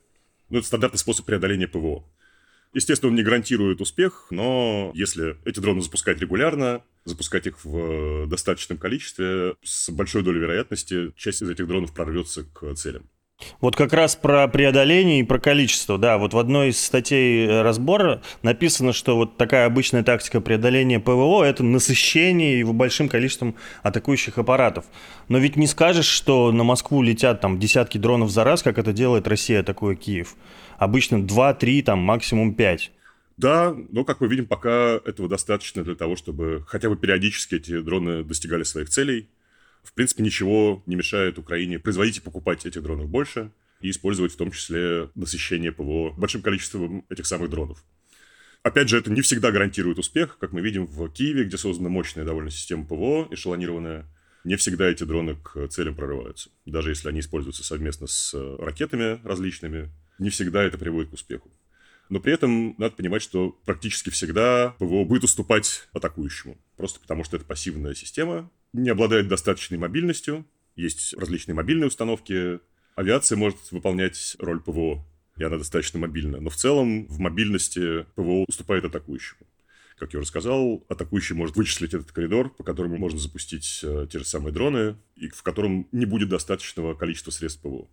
Ну, 0.50 0.58
это 0.58 0.66
стандартный 0.66 0.98
способ 0.98 1.24
преодоления 1.24 1.68
ПВО. 1.68 2.04
Естественно, 2.74 3.08
он 3.08 3.16
не 3.16 3.22
гарантирует 3.22 3.80
успех, 3.80 4.26
но 4.30 4.90
если 4.94 5.38
эти 5.46 5.58
дроны 5.60 5.80
запускать 5.80 6.20
регулярно, 6.20 6.82
запускать 7.06 7.46
их 7.46 7.64
в 7.64 8.26
достаточном 8.26 8.76
количестве, 8.76 9.54
с 9.62 9.88
большой 9.88 10.22
долей 10.22 10.40
вероятности 10.40 11.14
часть 11.16 11.40
из 11.40 11.48
этих 11.48 11.66
дронов 11.66 11.94
прорвется 11.94 12.44
к 12.44 12.74
целям. 12.74 13.08
Вот 13.60 13.76
как 13.76 13.92
раз 13.92 14.16
про 14.16 14.48
преодоление 14.48 15.20
и 15.20 15.22
про 15.22 15.38
количество, 15.38 15.98
да, 15.98 16.18
вот 16.18 16.34
в 16.34 16.38
одной 16.38 16.70
из 16.70 16.80
статей 16.80 17.62
разбора 17.62 18.22
написано, 18.42 18.92
что 18.92 19.16
вот 19.16 19.36
такая 19.36 19.66
обычная 19.66 20.02
тактика 20.02 20.40
преодоления 20.40 21.00
ПВО– 21.00 21.42
это 21.44 21.62
насыщение 21.62 22.58
его 22.58 22.72
большим 22.72 23.08
количеством 23.08 23.54
атакующих 23.82 24.38
аппаратов. 24.38 24.84
Но 25.28 25.38
ведь 25.38 25.56
не 25.56 25.66
скажешь, 25.66 26.06
что 26.06 26.52
на 26.52 26.64
Москву 26.64 27.02
летят 27.02 27.40
там 27.40 27.58
десятки 27.58 27.98
дронов 27.98 28.30
за 28.30 28.44
раз, 28.44 28.62
как 28.62 28.78
это 28.78 28.92
делает 28.92 29.28
Россия, 29.28 29.60
атакуя 29.60 29.96
Киев. 29.96 30.36
Обычно 30.78 31.16
2-3, 31.16 31.82
там 31.82 31.98
максимум 31.98 32.54
5. 32.54 32.92
Да, 33.36 33.74
но, 33.90 34.04
как 34.04 34.20
мы 34.20 34.28
видим, 34.28 34.46
пока 34.46 34.98
этого 35.04 35.28
достаточно 35.28 35.84
для 35.84 35.94
того, 35.94 36.16
чтобы 36.16 36.64
хотя 36.66 36.88
бы 36.88 36.96
периодически 36.96 37.56
эти 37.56 37.80
дроны 37.80 38.24
достигали 38.24 38.62
своих 38.62 38.88
целей. 38.88 39.28
В 39.86 39.92
принципе, 39.94 40.24
ничего 40.24 40.82
не 40.86 40.96
мешает 40.96 41.38
Украине 41.38 41.78
производить 41.78 42.18
и 42.18 42.20
покупать 42.20 42.66
этих 42.66 42.82
дронов 42.82 43.08
больше 43.08 43.52
и 43.80 43.90
использовать 43.90 44.32
в 44.32 44.36
том 44.36 44.50
числе 44.50 45.10
насыщение 45.14 45.70
ПВО 45.70 46.12
большим 46.16 46.42
количеством 46.42 47.06
этих 47.08 47.24
самых 47.24 47.50
дронов. 47.50 47.84
Опять 48.64 48.88
же, 48.88 48.98
это 48.98 49.12
не 49.12 49.20
всегда 49.20 49.52
гарантирует 49.52 49.98
успех. 50.00 50.38
Как 50.38 50.50
мы 50.50 50.60
видим 50.60 50.86
в 50.86 51.08
Киеве, 51.10 51.44
где 51.44 51.56
создана 51.56 51.88
мощная 51.88 52.24
довольно 52.24 52.50
система 52.50 52.84
ПВО, 52.84 53.28
эшелонированная, 53.30 54.06
не 54.42 54.56
всегда 54.56 54.88
эти 54.88 55.04
дроны 55.04 55.36
к 55.36 55.68
целям 55.68 55.94
прорываются. 55.94 56.50
Даже 56.64 56.90
если 56.90 57.08
они 57.08 57.20
используются 57.20 57.62
совместно 57.62 58.08
с 58.08 58.34
ракетами 58.58 59.20
различными, 59.24 59.92
не 60.18 60.30
всегда 60.30 60.64
это 60.64 60.78
приводит 60.78 61.10
к 61.10 61.14
успеху. 61.14 61.48
Но 62.08 62.20
при 62.20 62.32
этом 62.32 62.74
надо 62.78 62.94
понимать, 62.96 63.22
что 63.22 63.50
практически 63.64 64.10
всегда 64.10 64.74
ПВО 64.78 65.04
будет 65.04 65.24
уступать 65.24 65.88
атакующему. 65.92 66.56
Просто 66.76 67.00
потому, 67.00 67.24
что 67.24 67.36
это 67.36 67.46
пассивная 67.46 67.94
система, 67.94 68.50
не 68.76 68.90
обладает 68.90 69.28
достаточной 69.28 69.78
мобильностью, 69.78 70.46
есть 70.76 71.14
различные 71.14 71.54
мобильные 71.54 71.88
установки. 71.88 72.60
Авиация 72.94 73.36
может 73.36 73.58
выполнять 73.70 74.36
роль 74.38 74.60
ПВО, 74.60 75.04
и 75.36 75.44
она 75.44 75.56
достаточно 75.56 75.98
мобильна. 75.98 76.40
Но 76.40 76.50
в 76.50 76.56
целом 76.56 77.06
в 77.06 77.18
мобильности 77.18 78.04
ПВО 78.14 78.44
уступает 78.46 78.84
атакующему. 78.84 79.46
Как 79.98 80.12
я 80.12 80.18
уже 80.18 80.28
сказал, 80.28 80.84
атакующий 80.88 81.34
может 81.34 81.56
вычислить 81.56 81.94
этот 81.94 82.12
коридор, 82.12 82.50
по 82.50 82.62
которому 82.62 82.98
можно 82.98 83.18
запустить 83.18 83.80
э, 83.82 84.06
те 84.10 84.18
же 84.18 84.26
самые 84.26 84.52
дроны, 84.52 84.96
и 85.14 85.28
в 85.28 85.42
котором 85.42 85.88
не 85.90 86.04
будет 86.04 86.28
достаточного 86.28 86.94
количества 86.94 87.30
средств 87.30 87.62
ПВО. 87.62 87.88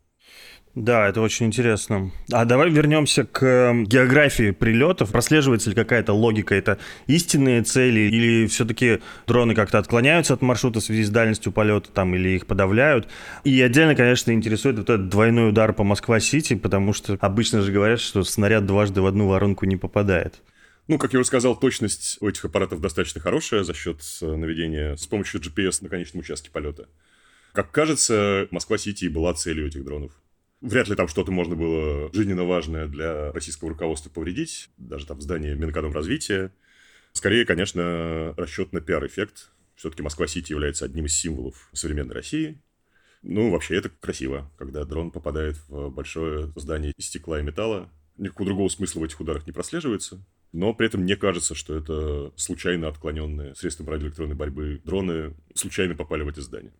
Да, 0.75 1.08
это 1.08 1.22
очень 1.22 1.46
интересно. 1.46 2.12
А 2.32 2.46
давай 2.46 2.72
вернемся 2.72 3.25
к 3.25 3.46
эм, 3.46 3.86
географии 3.86 4.50
прилетов. 4.50 5.12
Прослеживается 5.12 5.70
ли 5.70 5.75
какая-то 5.75 6.13
логика? 6.13 6.56
Это 6.56 6.80
истинные 7.06 7.62
цели 7.62 8.00
или 8.00 8.48
все-таки 8.48 9.00
дроны 9.27 9.53
как-то 9.53 9.77
отклоняются 9.77 10.34
от 10.34 10.42
маршрута 10.42 10.80
в 10.80 10.84
связи 10.84 11.03
с 11.03 11.12
дальностью 11.12 11.51
полета 11.51 11.92
там 11.92 12.15
или 12.15 12.30
их 12.30 12.48
подавляют? 12.48 13.08
И 13.44 13.62
отдельно, 13.62 13.94
конечно, 13.94 14.32
интересует 14.32 14.77
вот 14.77 14.89
этот 14.89 15.10
двойной 15.10 15.50
удар 15.50 15.74
по 15.74 15.84
Москва-Сити, 15.84 16.56
потому 16.56 16.94
что 16.94 17.20
обычно 17.22 17.62
же 17.62 17.72
говорят, 17.72 18.00
что 18.00 18.24
снаряд 18.24 18.65
дважды 18.65 19.00
в 19.01 19.06
одну 19.06 19.27
воронку 19.27 19.68
не 19.68 19.77
попадает. 19.77 20.42
Ну, 20.88 20.98
как 20.98 21.13
я 21.13 21.20
уже 21.20 21.27
сказал, 21.27 21.56
точность 21.56 22.18
у 22.20 22.27
этих 22.27 22.46
аппаратов 22.46 22.82
достаточно 22.82 23.22
хорошая 23.22 23.63
за 23.63 23.75
счет 23.75 24.01
э, 24.22 24.25
наведения 24.25 24.96
с 24.96 25.06
помощью 25.06 25.39
GPS 25.39 25.77
на 25.82 25.89
конечном 25.89 26.22
участке 26.22 26.50
полета. 26.50 26.88
Как 27.53 27.69
кажется, 27.69 28.48
Москва-Сити 28.50 29.05
была 29.05 29.36
целью 29.36 29.67
этих 29.67 29.86
дронов. 29.86 30.12
Вряд 30.62 30.88
ли 30.88 30.95
там 30.95 31.07
что-то 31.07 31.31
можно 31.31 31.55
было 31.55 32.12
жизненно 32.12 32.45
важное 32.45 32.88
для 32.88 33.31
российского 33.31 33.69
руководства 33.69 34.10
повредить, 34.10 34.72
даже 34.77 35.05
там 35.05 35.22
здание 35.22 35.53
Минэкономразвития. 35.53 36.51
Скорее, 37.12 37.45
конечно, 37.45 38.33
расчет 38.38 38.74
на 38.74 38.81
пиар-эффект. 38.81 39.51
Все-таки 39.75 40.01
Москва-Сити 40.01 40.51
является 40.51 40.86
одним 40.86 41.05
из 41.05 41.15
символов 41.15 41.69
современной 41.74 42.15
России. 42.15 42.60
Ну, 43.22 43.51
вообще, 43.51 43.75
это 43.75 43.89
красиво, 43.89 44.51
когда 44.57 44.83
дрон 44.83 45.12
попадает 45.12 45.57
в 45.67 45.89
большое 45.89 46.51
здание 46.55 46.91
из 46.98 47.05
стекла 47.05 47.39
и 47.39 47.43
металла. 47.43 47.88
Никакого 48.17 48.48
другого 48.48 48.69
смысла 48.69 49.01
в 49.01 49.03
этих 49.03 49.19
ударах 49.22 49.45
не 49.45 49.51
прослеживается. 49.51 50.25
Но 50.53 50.74
при 50.74 50.88
этом 50.88 51.01
мне 51.01 51.15
кажется, 51.15 51.53
что 51.53 51.77
это 51.77 52.33
случайно 52.36 52.88
отклоненные 52.88 53.53
средством 53.53 53.89
радиоэлектронной 53.89 54.36
борьбы 54.36 54.81
дроны 54.83 55.36
случайно 55.53 55.93
попали 55.93 56.24
в 56.24 56.29
эти 56.29 56.39
здания 56.39 56.74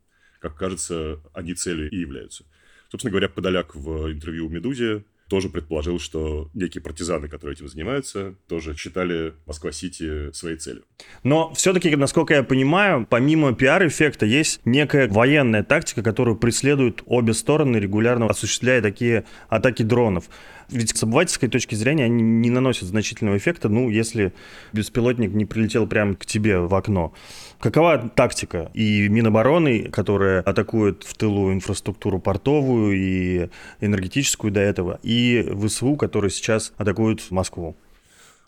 как 0.44 0.56
кажется, 0.56 1.22
они 1.34 1.54
цели 1.54 1.88
и 1.88 1.96
являются. 1.96 2.44
Собственно 2.92 3.12
говоря, 3.12 3.30
Подоляк 3.30 3.76
в 3.76 4.12
интервью 4.12 4.50
«Медузе» 4.50 5.06
тоже 5.30 5.48
предположил, 5.48 6.00
что 6.00 6.50
некие 6.54 6.82
партизаны, 6.84 7.30
которые 7.30 7.56
этим 7.56 7.70
занимаются, 7.70 8.36
тоже 8.48 8.76
считали 8.76 9.34
Москва-Сити 9.46 10.34
своей 10.34 10.58
целью. 10.58 10.84
Но 11.24 11.54
все-таки, 11.54 11.96
насколько 11.96 12.34
я 12.34 12.44
понимаю, 12.44 13.08
помимо 13.10 13.56
пиар-эффекта 13.56 14.26
есть 14.26 14.60
некая 14.66 15.08
военная 15.08 15.64
тактика, 15.64 16.04
которую 16.04 16.36
преследуют 16.36 17.04
обе 17.06 17.34
стороны, 17.34 17.78
регулярно 17.78 18.28
осуществляя 18.28 18.82
такие 18.82 19.24
атаки 19.48 19.82
дронов. 19.82 20.26
Ведь 20.70 20.96
с 20.96 21.04
обывательской 21.04 21.50
точки 21.50 21.76
зрения 21.76 22.06
они 22.06 22.22
не 22.22 22.50
наносят 22.50 22.88
значительного 22.88 23.38
эффекта, 23.38 23.70
ну, 23.70 23.90
если 23.90 24.34
беспилотник 24.72 25.32
не 25.34 25.46
прилетел 25.46 25.88
прямо 25.88 26.16
к 26.16 26.26
тебе 26.26 26.60
в 26.60 26.74
окно. 26.76 27.14
Какова 27.60 28.12
тактика 28.16 28.72
и 28.74 29.08
Минобороны, 29.08 29.90
которая 29.90 30.42
атакует 30.42 31.04
в 31.04 31.14
тылу 31.16 31.52
инфраструктуру 31.54 32.20
портовую 32.20 32.96
и 32.98 33.50
энергетическую 33.80 34.52
до 34.52 34.60
этого, 34.60 35.00
и 35.04 35.48
ВСУ, 35.66 35.96
который 35.96 36.30
сейчас 36.30 36.74
атакует 36.78 37.30
Москву? 37.32 37.76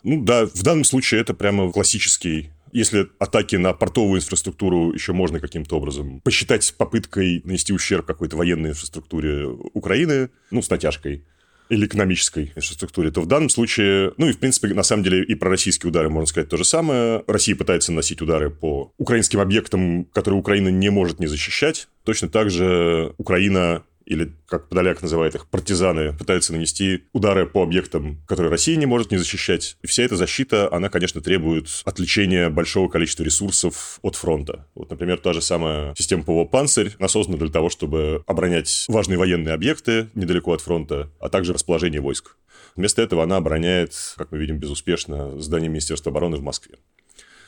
Ну 0.02 0.22
да, 0.22 0.46
в 0.46 0.62
данном 0.62 0.84
случае 0.84 1.20
это 1.20 1.34
прямо 1.34 1.72
классический 1.72 2.50
если 2.72 3.08
атаки 3.18 3.56
на 3.56 3.72
портовую 3.72 4.20
инфраструктуру 4.20 4.92
еще 4.92 5.14
можно 5.14 5.40
каким-то 5.40 5.76
образом 5.76 6.20
посчитать 6.20 6.74
попыткой 6.76 7.40
нанести 7.44 7.72
ущерб 7.72 8.04
какой-то 8.04 8.36
военной 8.36 8.70
инфраструктуре 8.70 9.46
Украины, 9.46 10.28
ну, 10.50 10.60
с 10.60 10.68
натяжкой, 10.68 11.24
или 11.68 11.86
экономической 11.86 12.52
инфраструктуре, 12.54 13.10
то 13.10 13.20
в 13.20 13.26
данном 13.26 13.48
случае, 13.48 14.12
ну 14.16 14.28
и 14.28 14.32
в 14.32 14.38
принципе, 14.38 14.68
на 14.68 14.82
самом 14.82 15.02
деле 15.02 15.24
и 15.24 15.34
про 15.34 15.50
российские 15.50 15.90
удары 15.90 16.10
можно 16.10 16.26
сказать 16.26 16.48
то 16.48 16.56
же 16.56 16.64
самое. 16.64 17.24
Россия 17.26 17.56
пытается 17.56 17.92
наносить 17.92 18.22
удары 18.22 18.50
по 18.50 18.92
украинским 18.98 19.40
объектам, 19.40 20.04
которые 20.06 20.40
Украина 20.40 20.68
не 20.68 20.90
может 20.90 21.20
не 21.20 21.26
защищать. 21.26 21.88
Точно 22.04 22.28
так 22.28 22.50
же 22.50 23.14
Украина 23.18 23.84
или, 24.06 24.32
как 24.46 24.68
Подоляк 24.68 25.02
называет 25.02 25.34
их, 25.34 25.46
партизаны, 25.48 26.16
пытаются 26.16 26.52
нанести 26.52 27.04
удары 27.12 27.46
по 27.46 27.62
объектам, 27.62 28.22
которые 28.26 28.50
Россия 28.50 28.76
не 28.76 28.86
может 28.86 29.10
не 29.10 29.18
защищать. 29.18 29.76
И 29.82 29.86
вся 29.86 30.04
эта 30.04 30.16
защита, 30.16 30.72
она, 30.72 30.88
конечно, 30.88 31.20
требует 31.20 31.82
отвлечения 31.84 32.48
большого 32.48 32.88
количества 32.88 33.24
ресурсов 33.24 33.98
от 34.02 34.14
фронта. 34.14 34.66
Вот, 34.74 34.90
например, 34.90 35.18
та 35.18 35.32
же 35.32 35.42
самая 35.42 35.94
система 35.96 36.22
ПВО 36.22 36.44
«Панцирь», 36.44 36.94
она 36.98 37.08
создана 37.08 37.36
для 37.36 37.48
того, 37.48 37.68
чтобы 37.68 38.22
оборонять 38.26 38.86
важные 38.88 39.18
военные 39.18 39.54
объекты 39.54 40.08
недалеко 40.14 40.52
от 40.52 40.60
фронта, 40.60 41.10
а 41.20 41.28
также 41.28 41.52
расположение 41.52 42.00
войск. 42.00 42.36
Вместо 42.76 43.02
этого 43.02 43.24
она 43.24 43.36
обороняет, 43.36 43.94
как 44.16 44.30
мы 44.30 44.38
видим, 44.38 44.58
безуспешно 44.58 45.40
здание 45.40 45.68
Министерства 45.68 46.10
обороны 46.10 46.36
в 46.36 46.42
Москве. 46.42 46.76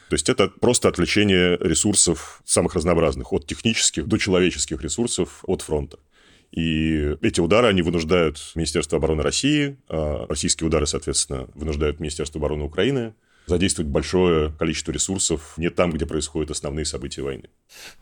То 0.09 0.15
есть 0.15 0.29
это 0.31 0.49
просто 0.49 0.89
отвлечение 0.89 1.59
ресурсов 1.61 2.41
самых 2.47 2.75
разнообразных, 2.75 3.33
от 3.33 3.47
технических 3.47 4.07
до 4.07 4.17
человеческих 4.17 4.81
ресурсов 4.83 5.45
от 5.47 5.61
фронта. 5.61 5.99
И 6.51 7.17
эти 7.21 7.41
удары, 7.41 7.69
они 7.69 7.83
вынуждают 7.83 8.53
Министерство 8.55 8.99
обороны 8.99 9.23
России, 9.23 9.77
а 9.89 10.27
российские 10.29 10.69
удары, 10.69 10.87
соответственно, 10.87 11.49
вынуждают 11.55 12.01
Министерство 12.01 12.39
обороны 12.39 12.65
Украины 12.65 13.15
задействовать 13.49 13.91
большое 13.91 14.53
количество 14.59 14.93
ресурсов 14.93 15.55
не 15.57 15.71
там, 15.71 15.91
где 15.91 16.07
происходят 16.07 16.51
основные 16.51 16.85
события 16.85 17.23
войны. 17.23 17.45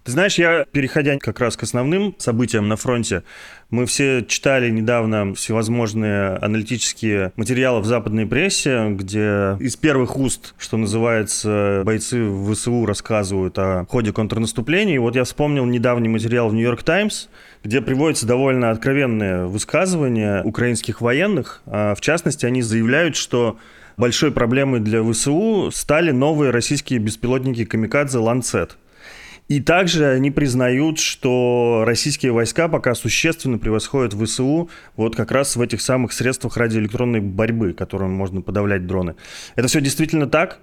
Ты 0.04 0.12
знаешь, 0.12 0.38
я, 0.38 0.64
переходя 0.64 1.18
как 1.18 1.40
раз 1.40 1.56
к 1.56 1.62
основным 1.62 2.14
событиям 2.18 2.68
на 2.68 2.76
фронте, 2.76 3.22
мы 3.70 3.86
все 3.86 4.24
читали 4.24 4.70
недавно 4.70 5.34
всевозможные 5.34 6.36
аналитические 6.36 7.32
материалы 7.36 7.80
в 7.80 7.86
западной 7.86 8.26
прессе, 8.26 8.90
где 8.90 9.56
из 9.58 9.76
первых 9.76 10.16
уст, 10.16 10.54
что 10.58 10.76
называется, 10.76 11.82
бойцы 11.84 12.28
ВСУ 12.52 12.86
рассказывают 12.86 13.58
о 13.58 13.86
ходе 13.88 14.12
контрнаступления. 14.12 14.94
И 14.94 14.98
вот 14.98 15.16
я 15.16 15.24
вспомнил 15.24 15.64
недавний 15.64 16.08
материал 16.08 16.48
в 16.48 16.54
«Нью-Йорк 16.54 16.82
Таймс», 16.82 17.26
где 17.64 17.80
приводятся 17.80 18.26
довольно 18.26 18.70
откровенные 18.70 19.46
высказывания 19.46 20.42
украинских 20.44 21.00
военных. 21.00 21.62
А 21.66 21.94
в 21.96 22.00
частности, 22.00 22.46
они 22.46 22.62
заявляют, 22.62 23.16
что 23.16 23.58
большой 23.96 24.32
проблемой 24.32 24.80
для 24.80 25.02
ВСУ 25.02 25.70
стали 25.72 26.10
новые 26.10 26.50
российские 26.50 26.98
беспилотники 26.98 27.64
«Камикадзе» 27.64 28.18
«Ланцет». 28.18 28.76
И 29.48 29.60
также 29.60 30.06
они 30.06 30.32
признают, 30.32 30.98
что 30.98 31.84
российские 31.86 32.32
войска 32.32 32.66
пока 32.66 32.96
существенно 32.96 33.58
превосходят 33.58 34.12
ВСУ 34.12 34.68
вот 34.96 35.14
как 35.14 35.30
раз 35.30 35.54
в 35.54 35.60
этих 35.60 35.80
самых 35.80 36.12
средствах 36.12 36.56
радиоэлектронной 36.56 37.20
борьбы, 37.20 37.72
которыми 37.72 38.10
можно 38.10 38.40
подавлять 38.40 38.88
дроны. 38.88 39.14
Это 39.54 39.68
все 39.68 39.80
действительно 39.80 40.26
так? 40.26 40.58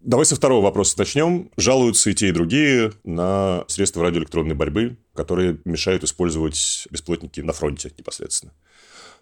Давай 0.00 0.26
со 0.26 0.34
второго 0.34 0.64
вопроса 0.64 0.96
начнем. 0.98 1.50
Жалуются 1.56 2.10
и 2.10 2.14
те, 2.14 2.28
и 2.28 2.32
другие 2.32 2.92
на 3.04 3.64
средства 3.68 4.02
радиоэлектронной 4.04 4.56
борьбы, 4.56 4.96
которые 5.14 5.58
мешают 5.64 6.02
использовать 6.02 6.88
беспилотники 6.90 7.40
на 7.40 7.52
фронте 7.52 7.92
непосредственно. 7.96 8.52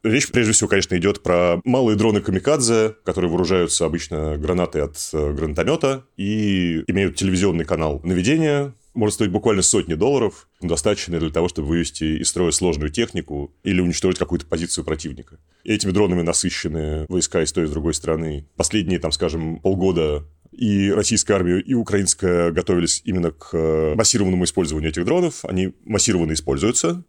Речь, 0.06 0.30
прежде 0.30 0.52
всего, 0.52 0.68
конечно, 0.68 0.96
идет 0.96 1.20
про 1.20 1.60
малые 1.64 1.96
дроны 1.96 2.20
камикадзе, 2.20 2.94
которые 3.04 3.28
вооружаются 3.28 3.84
обычно 3.84 4.36
гранатой 4.36 4.84
от 4.84 4.96
э, 5.12 5.32
гранатомета 5.32 6.04
и 6.16 6.84
имеют 6.86 7.16
телевизионный 7.16 7.64
канал 7.64 8.00
наведения, 8.04 8.72
может 8.94 9.14
стоить 9.14 9.32
буквально 9.32 9.62
сотни 9.62 9.94
долларов, 9.94 10.48
достаточно 10.60 11.18
для 11.18 11.30
того, 11.30 11.48
чтобы 11.48 11.68
вывести 11.68 12.20
из 12.20 12.28
строя 12.28 12.52
сложную 12.52 12.90
технику 12.90 13.52
или 13.64 13.80
уничтожить 13.80 14.18
какую-то 14.18 14.46
позицию 14.46 14.84
противника. 14.84 15.40
Этими 15.64 15.90
дронами 15.90 16.22
насыщены 16.22 17.06
войска 17.08 17.42
и 17.42 17.46
с 17.46 17.52
той, 17.52 17.64
и 17.64 17.66
с 17.66 17.70
другой 17.70 17.92
стороны. 17.92 18.46
Последние, 18.56 19.00
там, 19.00 19.10
скажем, 19.10 19.58
полгода 19.58 20.24
и 20.52 20.90
российская 20.90 21.34
армия, 21.34 21.58
и 21.58 21.74
украинская 21.74 22.52
готовились 22.52 23.02
именно 23.04 23.32
к 23.32 23.48
э, 23.52 23.94
массированному 23.96 24.44
использованию 24.44 24.90
этих 24.90 25.04
дронов. 25.04 25.44
Они 25.44 25.74
массированно 25.84 26.32
используются. 26.32 27.04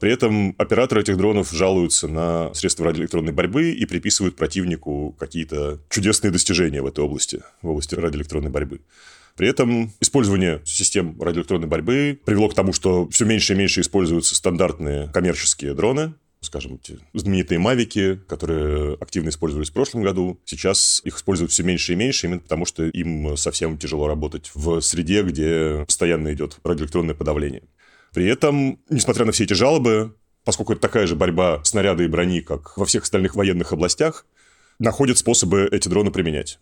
При 0.00 0.10
этом 0.10 0.54
операторы 0.56 1.02
этих 1.02 1.18
дронов 1.18 1.52
жалуются 1.52 2.08
на 2.08 2.52
средства 2.54 2.86
радиоэлектронной 2.86 3.32
борьбы 3.32 3.70
и 3.72 3.84
приписывают 3.84 4.34
противнику 4.34 5.14
какие-то 5.18 5.78
чудесные 5.90 6.30
достижения 6.30 6.80
в 6.80 6.86
этой 6.86 7.04
области, 7.04 7.42
в 7.60 7.68
области 7.68 7.94
радиоэлектронной 7.94 8.50
борьбы. 8.50 8.80
При 9.36 9.46
этом 9.46 9.92
использование 10.00 10.62
систем 10.64 11.20
радиоэлектронной 11.20 11.68
борьбы 11.68 12.18
привело 12.24 12.48
к 12.48 12.54
тому, 12.54 12.72
что 12.72 13.08
все 13.10 13.26
меньше 13.26 13.52
и 13.52 13.56
меньше 13.56 13.82
используются 13.82 14.34
стандартные 14.34 15.08
коммерческие 15.12 15.74
дроны, 15.74 16.14
скажем, 16.40 16.76
эти 16.82 16.98
знаменитые 17.12 17.58
мавики, 17.58 18.20
которые 18.26 18.94
активно 18.94 19.28
использовались 19.28 19.68
в 19.68 19.74
прошлом 19.74 20.02
году, 20.02 20.40
сейчас 20.46 21.02
их 21.04 21.18
используют 21.18 21.52
все 21.52 21.62
меньше 21.62 21.92
и 21.92 21.96
меньше, 21.96 22.26
именно 22.26 22.40
потому 22.40 22.64
что 22.64 22.84
им 22.84 23.36
совсем 23.36 23.76
тяжело 23.76 24.08
работать 24.08 24.50
в 24.54 24.80
среде, 24.80 25.22
где 25.22 25.84
постоянно 25.86 26.32
идет 26.32 26.58
радиоэлектронное 26.64 27.14
подавление. 27.14 27.62
При 28.12 28.26
этом, 28.26 28.80
несмотря 28.88 29.24
на 29.24 29.32
все 29.32 29.44
эти 29.44 29.52
жалобы, 29.52 30.16
поскольку 30.44 30.72
это 30.72 30.82
такая 30.82 31.06
же 31.06 31.16
борьба 31.16 31.62
снаряда 31.64 32.02
и 32.02 32.08
брони, 32.08 32.40
как 32.40 32.76
во 32.76 32.84
всех 32.84 33.04
остальных 33.04 33.34
военных 33.34 33.72
областях, 33.72 34.26
находят 34.78 35.18
способы 35.18 35.68
эти 35.70 35.88
дроны 35.88 36.10
применять. 36.10 36.58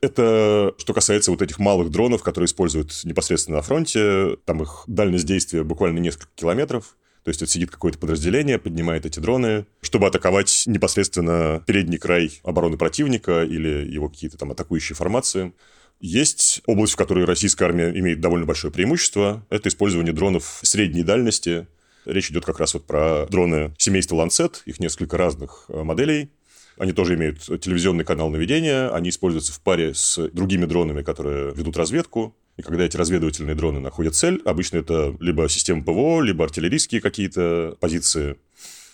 Это 0.00 0.74
что 0.78 0.94
касается 0.94 1.32
вот 1.32 1.42
этих 1.42 1.58
малых 1.58 1.90
дронов, 1.90 2.22
которые 2.22 2.46
используют 2.46 2.92
непосредственно 3.04 3.56
на 3.56 3.62
фронте. 3.62 4.36
Там 4.44 4.62
их 4.62 4.84
дальность 4.86 5.26
действия 5.26 5.64
буквально 5.64 5.98
несколько 5.98 6.30
километров. 6.36 6.96
То 7.24 7.30
есть, 7.30 7.42
это 7.42 7.50
сидит 7.50 7.70
какое-то 7.70 7.98
подразделение, 7.98 8.58
поднимает 8.58 9.04
эти 9.04 9.18
дроны, 9.18 9.66
чтобы 9.82 10.06
атаковать 10.06 10.62
непосредственно 10.66 11.62
передний 11.66 11.98
край 11.98 12.40
обороны 12.42 12.78
противника 12.78 13.42
или 13.42 13.86
его 13.86 14.08
какие-то 14.08 14.38
там 14.38 14.52
атакующие 14.52 14.96
формации. 14.96 15.52
Есть 16.00 16.62
область, 16.66 16.92
в 16.92 16.96
которой 16.96 17.24
российская 17.24 17.64
армия 17.64 17.90
имеет 17.90 18.20
довольно 18.20 18.46
большое 18.46 18.72
преимущество. 18.72 19.44
Это 19.50 19.68
использование 19.68 20.12
дронов 20.12 20.60
средней 20.62 21.02
дальности. 21.02 21.66
Речь 22.04 22.30
идет 22.30 22.44
как 22.44 22.60
раз 22.60 22.74
вот 22.74 22.86
про 22.86 23.26
дроны 23.26 23.74
семейства 23.78 24.14
Lancet, 24.14 24.58
их 24.64 24.78
несколько 24.78 25.16
разных 25.16 25.64
э, 25.68 25.82
моделей. 25.82 26.30
Они 26.78 26.92
тоже 26.92 27.16
имеют 27.16 27.40
телевизионный 27.40 28.04
канал 28.04 28.30
наведения, 28.30 28.88
они 28.90 29.08
используются 29.08 29.52
в 29.52 29.60
паре 29.60 29.94
с 29.94 30.28
другими 30.28 30.64
дронами, 30.64 31.02
которые 31.02 31.52
ведут 31.52 31.76
разведку. 31.76 32.36
И 32.56 32.62
когда 32.62 32.84
эти 32.84 32.96
разведывательные 32.96 33.56
дроны 33.56 33.80
находят 33.80 34.14
цель, 34.14 34.40
обычно 34.44 34.78
это 34.78 35.16
либо 35.18 35.48
система 35.48 35.82
ПВО, 35.82 36.20
либо 36.20 36.44
артиллерийские 36.44 37.00
какие-то 37.00 37.76
позиции, 37.80 38.36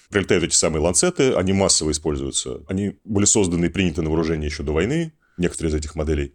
прилетают 0.09 0.45
эти 0.45 0.55
самые 0.55 0.81
ланцеты, 0.83 1.35
они 1.35 1.53
массово 1.53 1.91
используются. 1.91 2.63
Они 2.69 2.97
были 3.05 3.27
созданы 3.27 3.67
и 3.67 3.69
приняты 3.69 4.01
на 4.01 4.09
вооружение 4.09 4.49
еще 4.49 4.63
до 4.63 4.73
войны, 4.73 5.13
некоторые 5.37 5.71
из 5.71 5.75
этих 5.75 5.95
моделей 5.95 6.33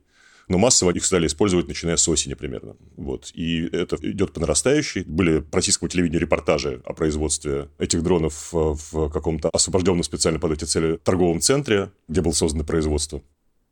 но 0.49 0.57
массово 0.57 0.91
их 0.91 1.05
стали 1.05 1.27
использовать, 1.27 1.67
начиная 1.67 1.95
с 1.95 2.07
осени 2.07 2.33
примерно. 2.33 2.75
Вот. 2.97 3.31
И 3.35 3.69
это 3.71 3.97
идет 4.01 4.33
по 4.33 4.39
нарастающей. 4.41 5.03
Были 5.03 5.39
по 5.39 5.57
российскому 5.57 5.89
телевидению 5.89 6.21
репортажи 6.21 6.81
о 6.85 6.93
производстве 6.93 7.69
этих 7.77 8.01
дронов 8.01 8.49
в 8.51 9.09
каком-то 9.09 9.49
освобожденном 9.49 10.03
специально 10.03 10.39
под 10.39 10.53
эти 10.53 10.65
цели 10.65 10.97
торговом 10.97 11.39
центре, 11.39 11.91
где 12.07 12.21
было 12.21 12.31
создано 12.31 12.63
производство. 12.63 13.21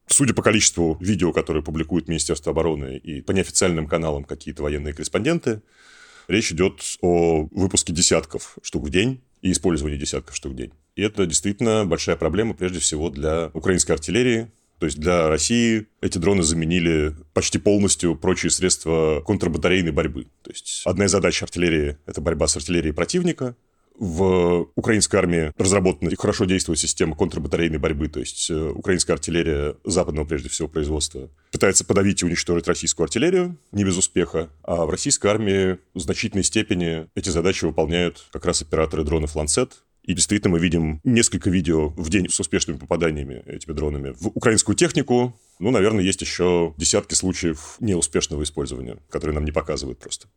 Судя 0.05 0.33
по 0.33 0.43
количеству 0.43 0.97
видео, 1.01 1.33
которые 1.33 1.63
публикует 1.63 2.07
Министерство 2.07 2.51
обороны 2.51 2.97
и 2.97 3.21
по 3.21 3.31
неофициальным 3.31 3.87
каналам 3.87 4.23
какие-то 4.23 4.61
военные 4.63 4.93
корреспонденты, 4.93 5.63
речь 6.27 6.51
идет 6.51 6.81
о 7.01 7.49
выпуске 7.51 7.91
десятков 7.91 8.57
штук 8.61 8.85
в 8.85 8.89
день 8.89 9.21
и 9.41 9.51
использовании 9.51 9.97
десятков 9.97 10.35
штук 10.35 10.53
в 10.53 10.55
день. 10.55 10.71
И 10.95 11.01
это 11.01 11.25
действительно 11.25 11.85
большая 11.85 12.15
проблема, 12.15 12.53
прежде 12.53 12.79
всего, 12.79 13.09
для 13.09 13.51
украинской 13.53 13.93
артиллерии, 13.93 14.51
то 14.79 14.85
есть 14.85 14.99
для 14.99 15.27
России 15.27 15.87
эти 16.01 16.17
дроны 16.17 16.43
заменили 16.43 17.15
почти 17.33 17.57
полностью 17.57 18.15
прочие 18.15 18.51
средства 18.51 19.21
контрбатарейной 19.25 19.91
борьбы. 19.91 20.27
То 20.43 20.51
есть 20.51 20.83
одна 20.85 21.05
из 21.05 21.11
задач 21.11 21.41
артиллерии– 21.41 21.97
это 22.05 22.21
борьба 22.21 22.47
с 22.47 22.55
артиллерией 22.57 22.93
противника. 22.93 23.55
В 23.99 24.69
украинской 24.75 25.15
армии 25.15 25.51
разработана 25.57 26.09
и 26.09 26.15
хорошо 26.15 26.45
действует 26.45 26.77
система 26.77 27.15
контрбатарейной 27.15 27.79
борьбы, 27.79 28.09
то 28.09 28.19
есть 28.19 28.47
э, 28.51 28.53
украинская 28.53 29.15
артиллерия 29.15 29.75
западного, 29.83 30.23
прежде 30.23 30.49
всего, 30.49 30.67
производства 30.67 31.31
пытается 31.51 31.83
подавить 31.83 32.21
и 32.21 32.25
уничтожить 32.25 32.67
российскую 32.67 33.05
артиллерию, 33.05 33.57
не 33.71 33.83
без 33.83 33.97
успеха, 33.97 34.51
а 34.61 34.85
в 34.85 34.91
российской 34.91 35.25
армии 35.27 35.79
в 35.95 35.99
значительной 35.99 36.43
степени 36.43 37.07
эти 37.15 37.29
задачи 37.29 37.65
выполняют 37.65 38.27
как 38.31 38.45
раз 38.45 38.61
операторы 38.61 39.03
дронов 39.03 39.35
«Ланцет», 39.35 39.83
и 40.07 40.13
действительно 40.13 40.53
мы 40.53 40.59
видим 40.59 41.01
несколько 41.03 41.49
видео 41.49 41.89
в 41.89 42.09
день 42.09 42.29
с 42.29 42.39
успешными 42.39 42.77
попаданиями 42.77 43.43
этими 43.45 43.73
дронами 43.73 44.15
в 44.17 44.27
украинскую 44.27 44.75
технику. 44.75 45.37
Ну, 45.59 45.69
наверное, 45.69 46.03
есть 46.03 46.21
еще 46.21 46.73
десятки 46.77 47.13
случаев 47.13 47.75
неуспешного 47.81 48.43
использования, 48.43 48.97
которые 49.09 49.35
нам 49.35 49.43
не 49.43 49.51
показывают 49.51 49.99
просто. 49.99 50.27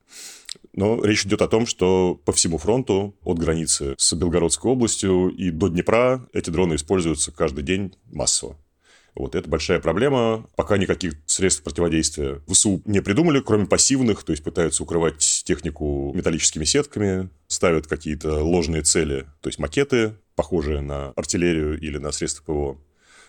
Но 0.72 1.02
речь 1.04 1.24
идет 1.24 1.40
о 1.40 1.48
том, 1.48 1.66
что 1.66 2.20
по 2.24 2.33
всему 2.33 2.59
фронту, 2.59 3.14
от 3.22 3.38
границы 3.38 3.94
с 3.96 4.12
Белгородской 4.14 4.72
областью 4.72 5.28
и 5.28 5.50
до 5.50 5.68
Днепра, 5.68 6.28
эти 6.33 6.50
дроны 6.50 6.74
используются 6.74 7.30
каждый 7.30 7.62
день 7.62 7.94
массово. 8.11 8.56
Вот 9.20 9.35
это 9.35 9.48
большая 9.48 9.80
проблема. 9.80 10.46
Пока 10.56 10.78
никаких 10.78 11.14
средств 11.26 11.62
противодействия 11.62 12.40
ВСУ 12.48 12.83
не 12.85 13.00
придумали, 13.00 13.40
кроме 13.40 13.66
пассивных, 13.66 14.24
то 14.24 14.33
есть 14.33 14.42
пытаются 14.42 14.83
укрывать 14.83 15.42
технику 15.44 16.12
металлическими 16.14 16.64
сетками, 16.64 17.30
ставят 17.46 17.87
какие-то 17.87 18.42
ложные 18.42 18.83
цели, 18.83 19.26
то 19.40 19.48
есть 19.48 19.59
макеты, 19.59 20.14
похожие 20.35 20.80
на 20.80 21.11
артиллерию 21.16 21.78
или 21.78 21.98
на 21.98 22.12
средства 22.12 22.44
ПВО. 22.44 22.78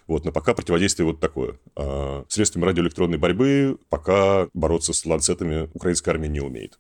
Вот, 0.08 0.26
но 0.26 0.32
пока 0.32 0.54
противодействие 0.54 1.06
вот 1.06 1.20
такое. 1.20 1.60
А 1.76 2.26
средствами 2.28 2.66
радиоэлектронной 2.66 3.18
борьбы 3.18 3.78
пока 3.90 4.48
бороться 4.54 4.94
с 4.94 5.06
ланцетами 5.06 5.70
украинская 5.74 6.14
армия 6.14 6.28
не 6.28 6.40
умеет. 6.40 6.78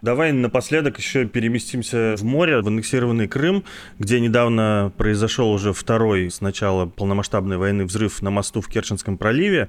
Давай 0.00 0.30
напоследок 0.32 0.98
еще 0.98 1.26
переместимся 1.26 2.14
в 2.16 2.22
море, 2.22 2.60
в 2.60 2.68
аннексированный 2.68 3.26
Крым, 3.26 3.64
где 3.98 4.20
недавно 4.20 4.92
произошел 4.96 5.50
уже 5.50 5.72
второй 5.72 6.30
с 6.30 6.40
начала 6.40 6.86
полномасштабной 6.86 7.56
войны 7.56 7.84
взрыв 7.84 8.22
на 8.22 8.30
мосту 8.30 8.60
в 8.60 8.68
Керченском 8.68 9.18
проливе. 9.18 9.68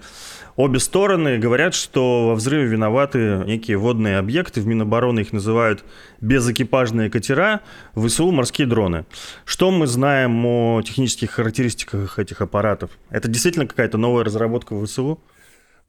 Обе 0.55 0.79
стороны 0.79 1.39
говорят, 1.39 1.73
что 1.73 2.27
во 2.27 2.35
взрыве 2.35 2.67
виноваты 2.67 3.43
некие 3.45 3.77
водные 3.77 4.19
объекты. 4.19 4.61
В 4.61 4.67
Минобороны 4.67 5.21
их 5.21 5.33
называют 5.33 5.83
безэкипажные 6.21 7.09
катера, 7.09 7.61
в 7.95 8.07
ВСУ 8.07 8.31
морские 8.31 8.67
дроны. 8.67 9.05
Что 9.45 9.71
мы 9.71 9.87
знаем 9.87 10.45
о 10.45 10.81
технических 10.83 11.31
характеристиках 11.31 12.19
этих 12.19 12.41
аппаратов? 12.41 12.91
Это 13.09 13.27
действительно 13.27 13.65
какая-то 13.65 13.97
новая 13.97 14.23
разработка 14.23 14.75
в 14.75 14.85
ВСУ? 14.85 15.19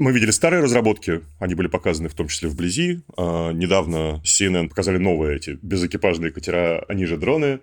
Мы 0.00 0.12
видели 0.12 0.30
старые 0.30 0.62
разработки, 0.62 1.20
они 1.38 1.54
были 1.54 1.66
показаны 1.66 2.08
в 2.08 2.14
том 2.14 2.26
числе 2.26 2.48
вблизи. 2.48 3.02
А, 3.18 3.52
недавно 3.52 4.22
CNN 4.24 4.70
показали 4.70 4.96
новые 4.96 5.36
эти 5.36 5.58
безэкипажные 5.60 6.32
катера, 6.32 6.82
они 6.88 7.04
же 7.04 7.18
дроны. 7.18 7.60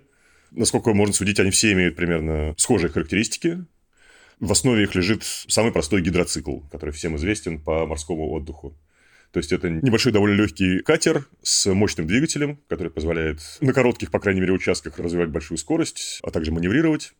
Насколько 0.52 0.94
можно 0.94 1.12
судить, 1.12 1.40
они 1.40 1.50
все 1.50 1.72
имеют 1.72 1.96
примерно 1.96 2.54
схожие 2.56 2.90
характеристики. 2.90 3.64
В 4.38 4.52
основе 4.52 4.84
их 4.84 4.94
лежит 4.94 5.24
самый 5.24 5.72
простой 5.72 6.00
гидроцикл, 6.00 6.60
который 6.70 6.90
всем 6.90 7.16
известен 7.16 7.60
по 7.60 7.84
морскому 7.86 8.30
отдыху. 8.30 8.72
То 9.32 9.40
есть 9.40 9.50
это 9.50 9.68
небольшой 9.68 10.12
довольно 10.12 10.36
легкий 10.36 10.78
катер 10.78 11.26
с 11.42 11.66
мощным 11.74 12.06
двигателем, 12.06 12.60
который 12.68 12.92
позволяет 12.92 13.40
на 13.60 13.72
коротких, 13.72 14.12
по 14.12 14.20
крайней 14.20 14.42
мере, 14.42 14.52
участках 14.52 15.00
развивать 15.00 15.30
большую 15.30 15.58
скорость, 15.58 16.20
а 16.22 16.30
также 16.30 16.52
маневрировать. 16.52 17.14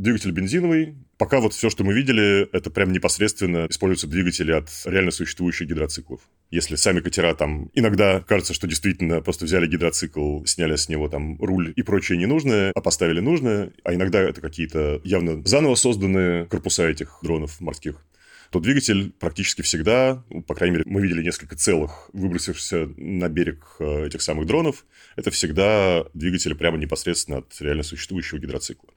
Двигатель 0.00 0.30
бензиновый. 0.30 0.94
Пока 1.18 1.40
вот 1.40 1.52
все, 1.52 1.68
что 1.68 1.84
мы 1.84 1.92
видели, 1.92 2.48
это 2.52 2.70
прям 2.70 2.90
непосредственно 2.90 3.66
используются 3.68 4.06
двигатели 4.06 4.50
от 4.50 4.70
реально 4.86 5.10
существующих 5.10 5.68
гидроциклов. 5.68 6.22
Если 6.50 6.76
сами 6.76 7.00
катера 7.00 7.34
там... 7.34 7.70
Иногда 7.74 8.20
кажется, 8.20 8.54
что 8.54 8.66
действительно 8.66 9.20
просто 9.20 9.44
взяли 9.44 9.66
гидроцикл, 9.66 10.42
сняли 10.46 10.76
с 10.76 10.88
него 10.88 11.08
там 11.08 11.36
руль 11.38 11.74
и 11.76 11.82
прочее 11.82 12.16
ненужное, 12.16 12.72
а 12.74 12.80
поставили 12.80 13.20
нужное. 13.20 13.74
А 13.84 13.92
иногда 13.92 14.22
это 14.22 14.40
какие-то 14.40 15.02
явно 15.04 15.42
заново 15.44 15.74
созданные 15.74 16.46
корпуса 16.46 16.88
этих 16.88 17.18
дронов 17.22 17.60
морских 17.60 18.02
то 18.50 18.58
двигатель 18.58 19.12
практически 19.12 19.62
всегда, 19.62 20.24
по 20.48 20.56
крайней 20.56 20.78
мере, 20.78 20.84
мы 20.88 21.00
видели 21.00 21.22
несколько 21.22 21.54
целых, 21.54 22.10
выбросившихся 22.12 22.88
на 22.96 23.28
берег 23.28 23.76
э, 23.78 24.06
этих 24.06 24.22
самых 24.22 24.46
дронов, 24.46 24.86
это 25.14 25.30
всегда 25.30 26.04
двигатели 26.14 26.54
прямо 26.54 26.76
непосредственно 26.76 27.38
от 27.38 27.60
реально 27.60 27.84
существующего 27.84 28.38
гидроцикла 28.38 28.90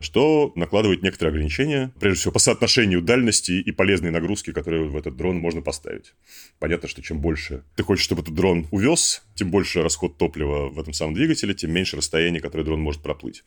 что 0.00 0.52
накладывает 0.54 1.02
некоторые 1.02 1.32
ограничения, 1.32 1.92
прежде 1.98 2.20
всего 2.20 2.32
по 2.32 2.38
соотношению 2.38 3.02
дальности 3.02 3.52
и 3.52 3.72
полезной 3.72 4.10
нагрузки, 4.10 4.52
которые 4.52 4.84
в 4.84 4.96
этот 4.96 5.16
дрон 5.16 5.36
можно 5.36 5.60
поставить. 5.60 6.14
Понятно, 6.58 6.88
что 6.88 7.02
чем 7.02 7.20
больше 7.20 7.64
ты 7.76 7.82
хочешь, 7.82 8.04
чтобы 8.04 8.22
этот 8.22 8.34
дрон 8.34 8.66
увез, 8.70 9.22
тем 9.34 9.50
больше 9.50 9.82
расход 9.82 10.18
топлива 10.18 10.68
в 10.68 10.78
этом 10.78 10.92
самом 10.92 11.14
двигателе, 11.14 11.54
тем 11.54 11.72
меньше 11.72 11.96
расстояние, 11.96 12.40
которое 12.40 12.64
дрон 12.64 12.80
может 12.80 13.02
проплыть. 13.02 13.44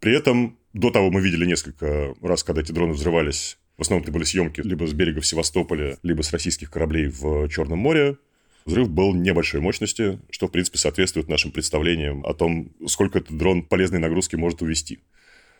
При 0.00 0.14
этом 0.14 0.58
до 0.72 0.90
того 0.90 1.10
мы 1.10 1.20
видели 1.20 1.46
несколько 1.46 2.14
раз, 2.20 2.42
когда 2.42 2.60
эти 2.60 2.72
дроны 2.72 2.92
взрывались 2.92 3.56
в 3.76 3.82
основном 3.82 4.04
это 4.04 4.12
были 4.12 4.24
съемки 4.24 4.60
либо 4.60 4.86
с 4.86 4.92
берега 4.92 5.20
в 5.20 5.26
Севастополе, 5.26 5.98
либо 6.02 6.22
с 6.22 6.32
российских 6.32 6.70
кораблей 6.70 7.08
в 7.08 7.48
Черном 7.48 7.80
море. 7.80 8.18
Взрыв 8.64 8.88
был 8.88 9.14
небольшой 9.14 9.60
мощности, 9.60 10.20
что, 10.30 10.46
в 10.46 10.50
принципе, 10.50 10.78
соответствует 10.78 11.28
нашим 11.28 11.50
представлениям 11.50 12.24
о 12.24 12.32
том, 12.32 12.70
сколько 12.86 13.18
этот 13.18 13.36
дрон 13.36 13.62
полезной 13.62 13.98
нагрузки 13.98 14.36
может 14.36 14.62
увести. 14.62 15.00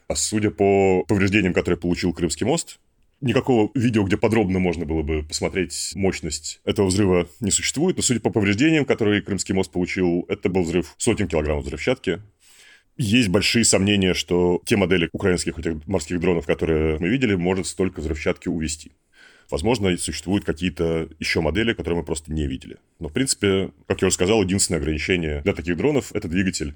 А 0.06 0.16
судя 0.16 0.50
по 0.50 1.04
повреждениям, 1.04 1.54
которые 1.54 1.78
получил 1.78 2.12
Крымский 2.12 2.46
мост, 2.46 2.78
никакого 3.20 3.70
видео, 3.74 4.04
где 4.04 4.16
подробно 4.16 4.58
можно 4.58 4.84
было 4.84 5.02
бы 5.02 5.22
посмотреть 5.22 5.92
мощность 5.94 6.60
этого 6.64 6.86
взрыва, 6.86 7.28
не 7.40 7.50
существует. 7.50 7.96
Но 7.96 8.02
судя 8.02 8.20
по 8.20 8.30
повреждениям, 8.30 8.84
которые 8.84 9.22
Крымский 9.22 9.54
мост 9.54 9.72
получил, 9.72 10.26
это 10.28 10.48
был 10.48 10.62
взрыв 10.62 10.94
сотен 10.98 11.26
килограммов 11.26 11.64
взрывчатки. 11.64 12.20
Есть 12.96 13.28
большие 13.28 13.64
сомнения, 13.64 14.14
что 14.14 14.62
те 14.64 14.76
модели 14.76 15.08
украинских 15.12 15.58
этих 15.58 15.86
морских 15.86 16.20
дронов, 16.20 16.46
которые 16.46 16.98
мы 16.98 17.08
видели, 17.08 17.34
может 17.34 17.66
столько 17.66 18.00
взрывчатки 18.00 18.48
увести. 18.48 18.92
Возможно, 19.50 19.96
существуют 19.96 20.44
какие-то 20.44 21.08
еще 21.18 21.40
модели, 21.40 21.72
которые 21.72 21.98
мы 22.00 22.04
просто 22.04 22.32
не 22.32 22.46
видели. 22.46 22.76
Но, 22.98 23.08
в 23.08 23.12
принципе, 23.12 23.70
как 23.86 24.00
я 24.00 24.08
уже 24.08 24.14
сказал, 24.14 24.42
единственное 24.42 24.80
ограничение 24.80 25.42
для 25.42 25.54
таких 25.54 25.76
дронов– 25.76 26.12
это 26.14 26.28
двигатель. 26.28 26.74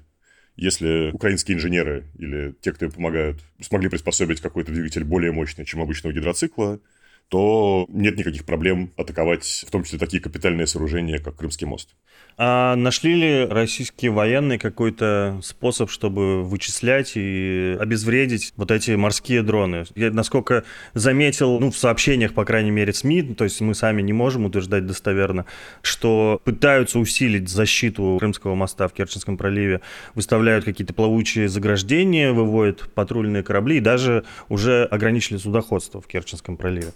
Если 0.61 1.11
украинские 1.11 1.55
инженеры 1.55 2.03
или 2.17 2.53
те, 2.59 2.73
кто 2.73 2.83
им 2.83 2.91
помогают, 2.91 3.39
смогли 3.61 3.87
приспособить 3.87 4.41
какой-то 4.41 4.73
двигатель 4.73 5.05
более 5.05 5.31
мощный, 5.31 5.63
чем 5.63 5.81
обычного 5.81 6.11
гидроцикла, 6.11 6.81
то 7.29 7.85
нет 7.89 8.17
никаких 8.17 8.43
проблем 8.43 8.91
атаковать, 8.97 9.63
в 9.67 9.71
том 9.71 9.83
числе 9.83 9.99
такие 9.99 10.21
капитальные 10.21 10.67
сооружения, 10.67 11.19
как 11.19 11.37
Крымский 11.37 11.67
мост. 11.67 11.95
А 12.41 12.75
нашли 12.75 13.15
ли 13.15 13.45
российские 13.45 14.11
военные 14.11 14.57
какой-то 14.57 15.39
способ, 15.43 15.91
чтобы 15.91 16.41
вычислять 16.41 17.11
и 17.15 17.77
обезвредить 17.79 18.53
вот 18.55 18.71
эти 18.71 18.91
морские 18.91 19.43
дроны? 19.43 19.83
Я, 19.95 20.09
насколько 20.09 20.63
заметил, 20.93 21.59
ну, 21.59 21.69
в 21.69 21.77
сообщениях, 21.77 22.33
по 22.33 22.45
крайней 22.45 22.71
мере, 22.71 22.93
СМИ, 22.93 23.35
то 23.35 23.43
есть 23.43 23.59
мы 23.59 23.75
сами 23.75 24.01
не 24.01 24.13
можем 24.13 24.45
утверждать 24.45 24.85
достоверно, 24.85 25.45
что 25.81 26.41
пытаются 26.45 26.97
усилить 26.97 27.49
защиту 27.49 28.17
Крымского 28.19 28.55
моста 28.55 28.87
в 28.87 28.93
Керченском 28.93 29.37
проливе, 29.37 29.81
выставляют 30.15 30.65
какие-то 30.65 30.93
плавучие 30.93 31.49
заграждения, 31.49 32.31
выводят 32.31 32.89
патрульные 32.93 33.43
корабли 33.43 33.77
и 33.77 33.81
даже 33.81 34.23
уже 34.47 34.85
ограничили 34.85 35.37
судоходство 35.37 36.01
в 36.01 36.07
Керченском 36.07 36.57
проливе. 36.57 36.93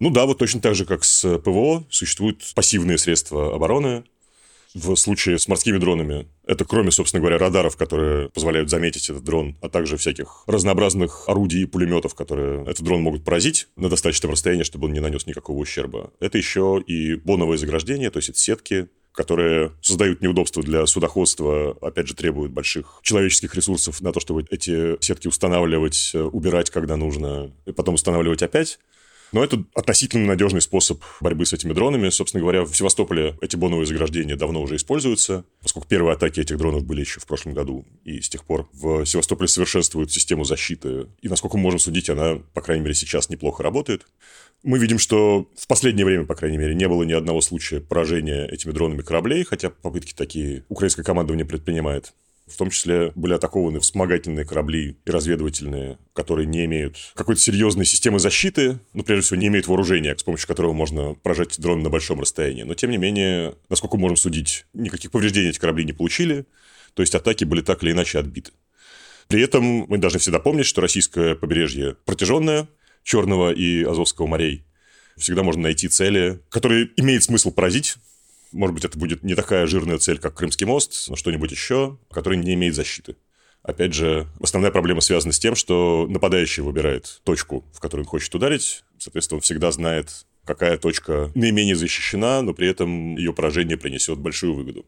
Ну 0.00 0.10
да, 0.10 0.26
вот 0.26 0.38
точно 0.38 0.60
так 0.60 0.74
же, 0.74 0.84
как 0.84 1.04
с 1.04 1.38
ПВО, 1.38 1.84
существуют 1.90 2.42
пассивные 2.54 2.98
средства 2.98 3.54
обороны. 3.54 4.04
В 4.74 4.94
случае 4.96 5.38
с 5.38 5.48
морскими 5.48 5.78
дронами 5.78 6.28
это 6.46 6.64
кроме, 6.66 6.90
собственно 6.90 7.20
говоря, 7.20 7.38
радаров, 7.38 7.76
которые 7.76 8.28
позволяют 8.28 8.68
заметить 8.68 9.08
этот 9.08 9.24
дрон, 9.24 9.56
а 9.62 9.68
также 9.70 9.96
всяких 9.96 10.44
разнообразных 10.46 11.24
орудий 11.26 11.62
и 11.62 11.66
пулеметов, 11.66 12.14
которые 12.14 12.62
этот 12.62 12.82
дрон 12.82 13.00
могут 13.00 13.24
поразить 13.24 13.68
на 13.76 13.88
достаточном 13.88 14.32
расстоянии, 14.32 14.64
чтобы 14.64 14.86
он 14.86 14.92
не 14.92 15.00
нанес 15.00 15.26
никакого 15.26 15.58
ущерба. 15.58 16.12
Это 16.20 16.36
еще 16.36 16.82
и 16.86 17.14
боновое 17.14 17.56
заграждение, 17.56 18.10
то 18.10 18.18
есть 18.18 18.28
это 18.28 18.38
сетки, 18.38 18.88
которые 19.12 19.72
создают 19.80 20.20
неудобства 20.20 20.62
для 20.62 20.86
судоходства, 20.86 21.76
опять 21.80 22.06
же, 22.06 22.14
требуют 22.14 22.52
больших 22.52 23.00
человеческих 23.02 23.54
ресурсов 23.54 24.00
на 24.02 24.12
то, 24.12 24.20
чтобы 24.20 24.44
эти 24.50 25.02
сетки 25.02 25.26
устанавливать, 25.26 26.12
убирать, 26.14 26.70
когда 26.70 26.96
нужно, 26.96 27.50
и 27.64 27.72
потом 27.72 27.94
устанавливать 27.94 28.42
опять. 28.42 28.78
Но 29.32 29.44
это 29.44 29.62
относительно 29.74 30.26
надежный 30.26 30.60
способ 30.60 31.02
борьбы 31.20 31.44
с 31.44 31.52
этими 31.52 31.72
дронами. 31.72 32.08
Собственно 32.08 32.40
говоря, 32.40 32.64
в 32.64 32.74
Севастополе 32.74 33.36
эти 33.40 33.56
боновые 33.56 33.86
заграждения 33.86 34.36
давно 34.36 34.62
уже 34.62 34.76
используются, 34.76 35.44
поскольку 35.62 35.88
первые 35.88 36.14
атаки 36.14 36.40
этих 36.40 36.56
дронов 36.56 36.84
были 36.84 37.00
еще 37.00 37.20
в 37.20 37.26
прошлом 37.26 37.52
году. 37.52 37.84
И 38.04 38.20
с 38.20 38.28
тех 38.28 38.44
пор 38.44 38.68
в 38.72 39.04
Севастополе 39.04 39.48
совершенствуют 39.48 40.12
систему 40.12 40.44
защиты. 40.44 41.06
И, 41.20 41.28
насколько 41.28 41.56
мы 41.56 41.64
можем 41.64 41.78
судить, 41.78 42.08
она, 42.08 42.40
по 42.54 42.62
крайней 42.62 42.82
мере, 42.82 42.94
сейчас 42.94 43.28
неплохо 43.28 43.62
работает. 43.62 44.06
Мы 44.62 44.78
видим, 44.78 44.98
что 44.98 45.48
в 45.56 45.66
последнее 45.68 46.04
время, 46.04 46.24
по 46.24 46.34
крайней 46.34 46.58
мере, 46.58 46.74
не 46.74 46.88
было 46.88 47.02
ни 47.04 47.12
одного 47.12 47.40
случая 47.40 47.80
поражения 47.80 48.46
этими 48.46 48.72
дронами 48.72 49.02
кораблей, 49.02 49.44
хотя 49.44 49.70
попытки 49.70 50.14
такие 50.14 50.64
украинское 50.68 51.04
командование 51.04 51.46
предпринимает. 51.46 52.12
В 52.50 52.56
том 52.56 52.70
числе 52.70 53.12
были 53.14 53.34
атакованы 53.34 53.80
вспомогательные 53.80 54.44
корабли 54.44 54.96
и 55.04 55.10
разведывательные, 55.10 55.98
которые 56.12 56.46
не 56.46 56.64
имеют 56.64 56.96
какой-то 57.14 57.40
серьезной 57.40 57.84
системы 57.84 58.18
защиты, 58.18 58.78
ну, 58.94 59.02
прежде 59.02 59.26
всего, 59.26 59.40
не 59.40 59.48
имеют 59.48 59.66
вооружения, 59.66 60.16
с 60.16 60.22
помощью 60.22 60.48
которого 60.48 60.72
можно 60.72 61.14
поражать 61.14 61.58
дрон 61.58 61.82
на 61.82 61.90
большом 61.90 62.20
расстоянии. 62.20 62.62
Но, 62.62 62.74
тем 62.74 62.90
не 62.90 62.96
менее, 62.96 63.54
насколько 63.68 63.96
можем 63.96 64.16
судить, 64.16 64.66
никаких 64.72 65.10
повреждений 65.10 65.50
эти 65.50 65.58
корабли 65.58 65.84
не 65.84 65.92
получили, 65.92 66.46
то 66.94 67.02
есть 67.02 67.14
атаки 67.14 67.44
были 67.44 67.60
так 67.60 67.82
или 67.82 67.92
иначе 67.92 68.18
отбиты. 68.18 68.52
При 69.28 69.42
этом 69.42 69.86
мы 69.88 69.98
должны 69.98 70.18
всегда 70.18 70.38
помнить, 70.38 70.66
что 70.66 70.80
российское 70.80 71.34
побережье 71.34 71.96
протяженное, 72.04 72.68
Черного 73.04 73.52
и 73.52 73.84
Азовского 73.84 74.26
морей. 74.26 74.64
Всегда 75.16 75.42
можно 75.42 75.62
найти 75.62 75.88
цели, 75.88 76.40
которые 76.48 76.90
имеет 76.96 77.22
смысл 77.22 77.50
поразить, 77.50 77.96
может 78.52 78.74
быть, 78.74 78.84
это 78.84 78.98
будет 78.98 79.22
не 79.22 79.34
такая 79.34 79.66
жирная 79.66 79.98
цель, 79.98 80.18
как 80.18 80.34
Крымский 80.34 80.66
мост, 80.66 81.08
но 81.08 81.16
что-нибудь 81.16 81.50
еще, 81.50 81.98
который 82.10 82.38
не 82.38 82.54
имеет 82.54 82.74
защиты. 82.74 83.16
Опять 83.62 83.92
же, 83.92 84.26
основная 84.40 84.70
проблема 84.70 85.00
связана 85.00 85.32
с 85.32 85.38
тем, 85.38 85.54
что 85.54 86.06
нападающий 86.08 86.62
выбирает 86.62 87.20
точку, 87.24 87.64
в 87.74 87.80
которую 87.80 88.06
он 88.06 88.08
хочет 88.08 88.34
ударить. 88.34 88.84
Соответственно, 88.98 89.36
он 89.36 89.42
всегда 89.42 89.70
знает, 89.72 90.26
какая 90.44 90.78
точка 90.78 91.30
наименее 91.34 91.76
защищена, 91.76 92.40
но 92.42 92.54
при 92.54 92.68
этом 92.68 93.16
ее 93.16 93.34
поражение 93.34 93.76
принесет 93.76 94.18
большую 94.18 94.54
выгоду. 94.54 94.86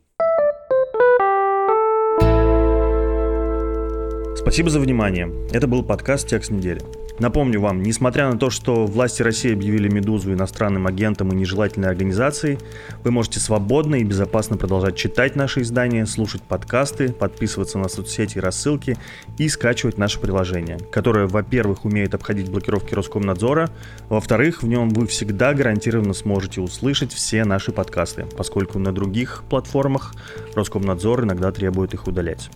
Спасибо 4.37 4.71
за 4.71 4.81
внимание. 4.81 5.31
Это 5.53 5.67
был 5.67 5.83
подкаст 5.83 6.29
«Текст 6.29 6.51
недели». 6.51 6.81
Напомню 7.21 7.61
вам, 7.61 7.83
несмотря 7.83 8.31
на 8.31 8.39
то, 8.39 8.49
что 8.49 8.87
власти 8.87 9.21
России 9.21 9.53
объявили 9.53 9.91
«Медузу» 9.91 10.33
иностранным 10.33 10.87
агентом 10.87 11.31
и 11.31 11.37
нежелательной 11.37 11.91
организацией, 11.91 12.59
вы 13.05 13.11
можете 13.11 13.41
свободно 13.41 13.97
и 13.97 14.05
безопасно 14.05 14.57
продолжать 14.57 14.97
читать 14.97 15.37
наши 15.37 15.61
издания, 15.61 16.07
слушать 16.07 16.41
подкасты, 16.41 17.13
подписываться 17.13 17.77
на 17.77 17.91
соцсети 17.91 18.39
и 18.39 18.41
рассылки 18.41 18.97
и 19.37 19.51
скачивать 19.51 19.99
наше 19.99 20.19
приложение, 20.19 20.79
которое, 20.91 21.27
во-первых, 21.27 21.85
умеет 21.85 22.15
обходить 22.15 22.51
блокировки 22.51 22.95
Роскомнадзора, 22.95 23.69
во-вторых, 24.09 24.63
в 24.63 24.67
нем 24.67 24.89
вы 24.89 25.07
всегда 25.07 25.53
гарантированно 25.53 26.15
сможете 26.15 26.63
услышать 26.63 27.13
все 27.13 27.45
наши 27.45 27.71
подкасты, 27.71 28.25
поскольку 28.35 28.79
на 28.79 28.95
других 28.95 29.45
платформах 29.51 30.15
Роскомнадзор 30.55 31.25
иногда 31.25 31.53
требует 31.53 31.93
их 31.93 32.07
удалять. 32.07 32.49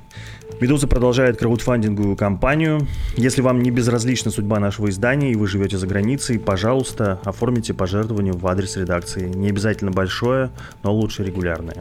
Медуза 0.59 0.87
продолжает 0.89 1.37
краудфандинговую 1.64 2.16
кампанию. 2.16 2.87
Если 3.16 3.40
вам 3.40 3.62
не 3.62 3.70
безразлична 3.70 4.31
судьба 4.31 4.61
нашего 4.61 4.90
издания 4.90 5.33
и 5.33 5.37
вы 5.37 5.46
живете 5.46 5.79
за 5.79 5.87
границей, 5.87 6.38
пожалуйста, 6.38 7.18
оформите 7.24 7.72
пожертвование 7.72 8.35
в 8.35 8.46
адрес 8.46 8.77
редакции. 8.77 9.29
Не 9.29 9.48
обязательно 9.48 9.90
большое, 9.90 10.50
но 10.83 10.94
лучше 10.94 11.24
регулярное. 11.24 11.79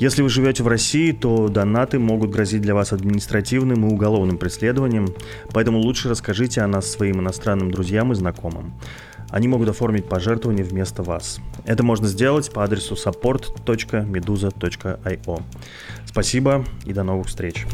Если 0.00 0.22
вы 0.22 0.30
живете 0.30 0.62
в 0.62 0.68
России, 0.68 1.12
то 1.12 1.48
донаты 1.48 1.98
могут 1.98 2.30
грозить 2.30 2.62
для 2.62 2.74
вас 2.74 2.94
административным 2.94 3.86
и 3.86 3.90
уголовным 3.92 4.38
преследованием, 4.38 5.08
поэтому 5.52 5.78
лучше 5.78 6.08
расскажите 6.08 6.62
о 6.62 6.66
нас 6.66 6.90
своим 6.90 7.20
иностранным 7.20 7.70
друзьям 7.70 8.12
и 8.12 8.14
знакомым. 8.14 8.72
Они 9.28 9.46
могут 9.48 9.68
оформить 9.68 10.08
пожертвование 10.08 10.64
вместо 10.64 11.02
вас. 11.02 11.38
Это 11.64 11.82
можно 11.82 12.06
сделать 12.06 12.52
по 12.52 12.62
адресу 12.64 12.94
support.meduza.io. 12.94 15.42
Спасибо 16.06 16.64
и 16.84 16.92
до 16.92 17.02
новых 17.02 17.28
встреч. 17.28 17.66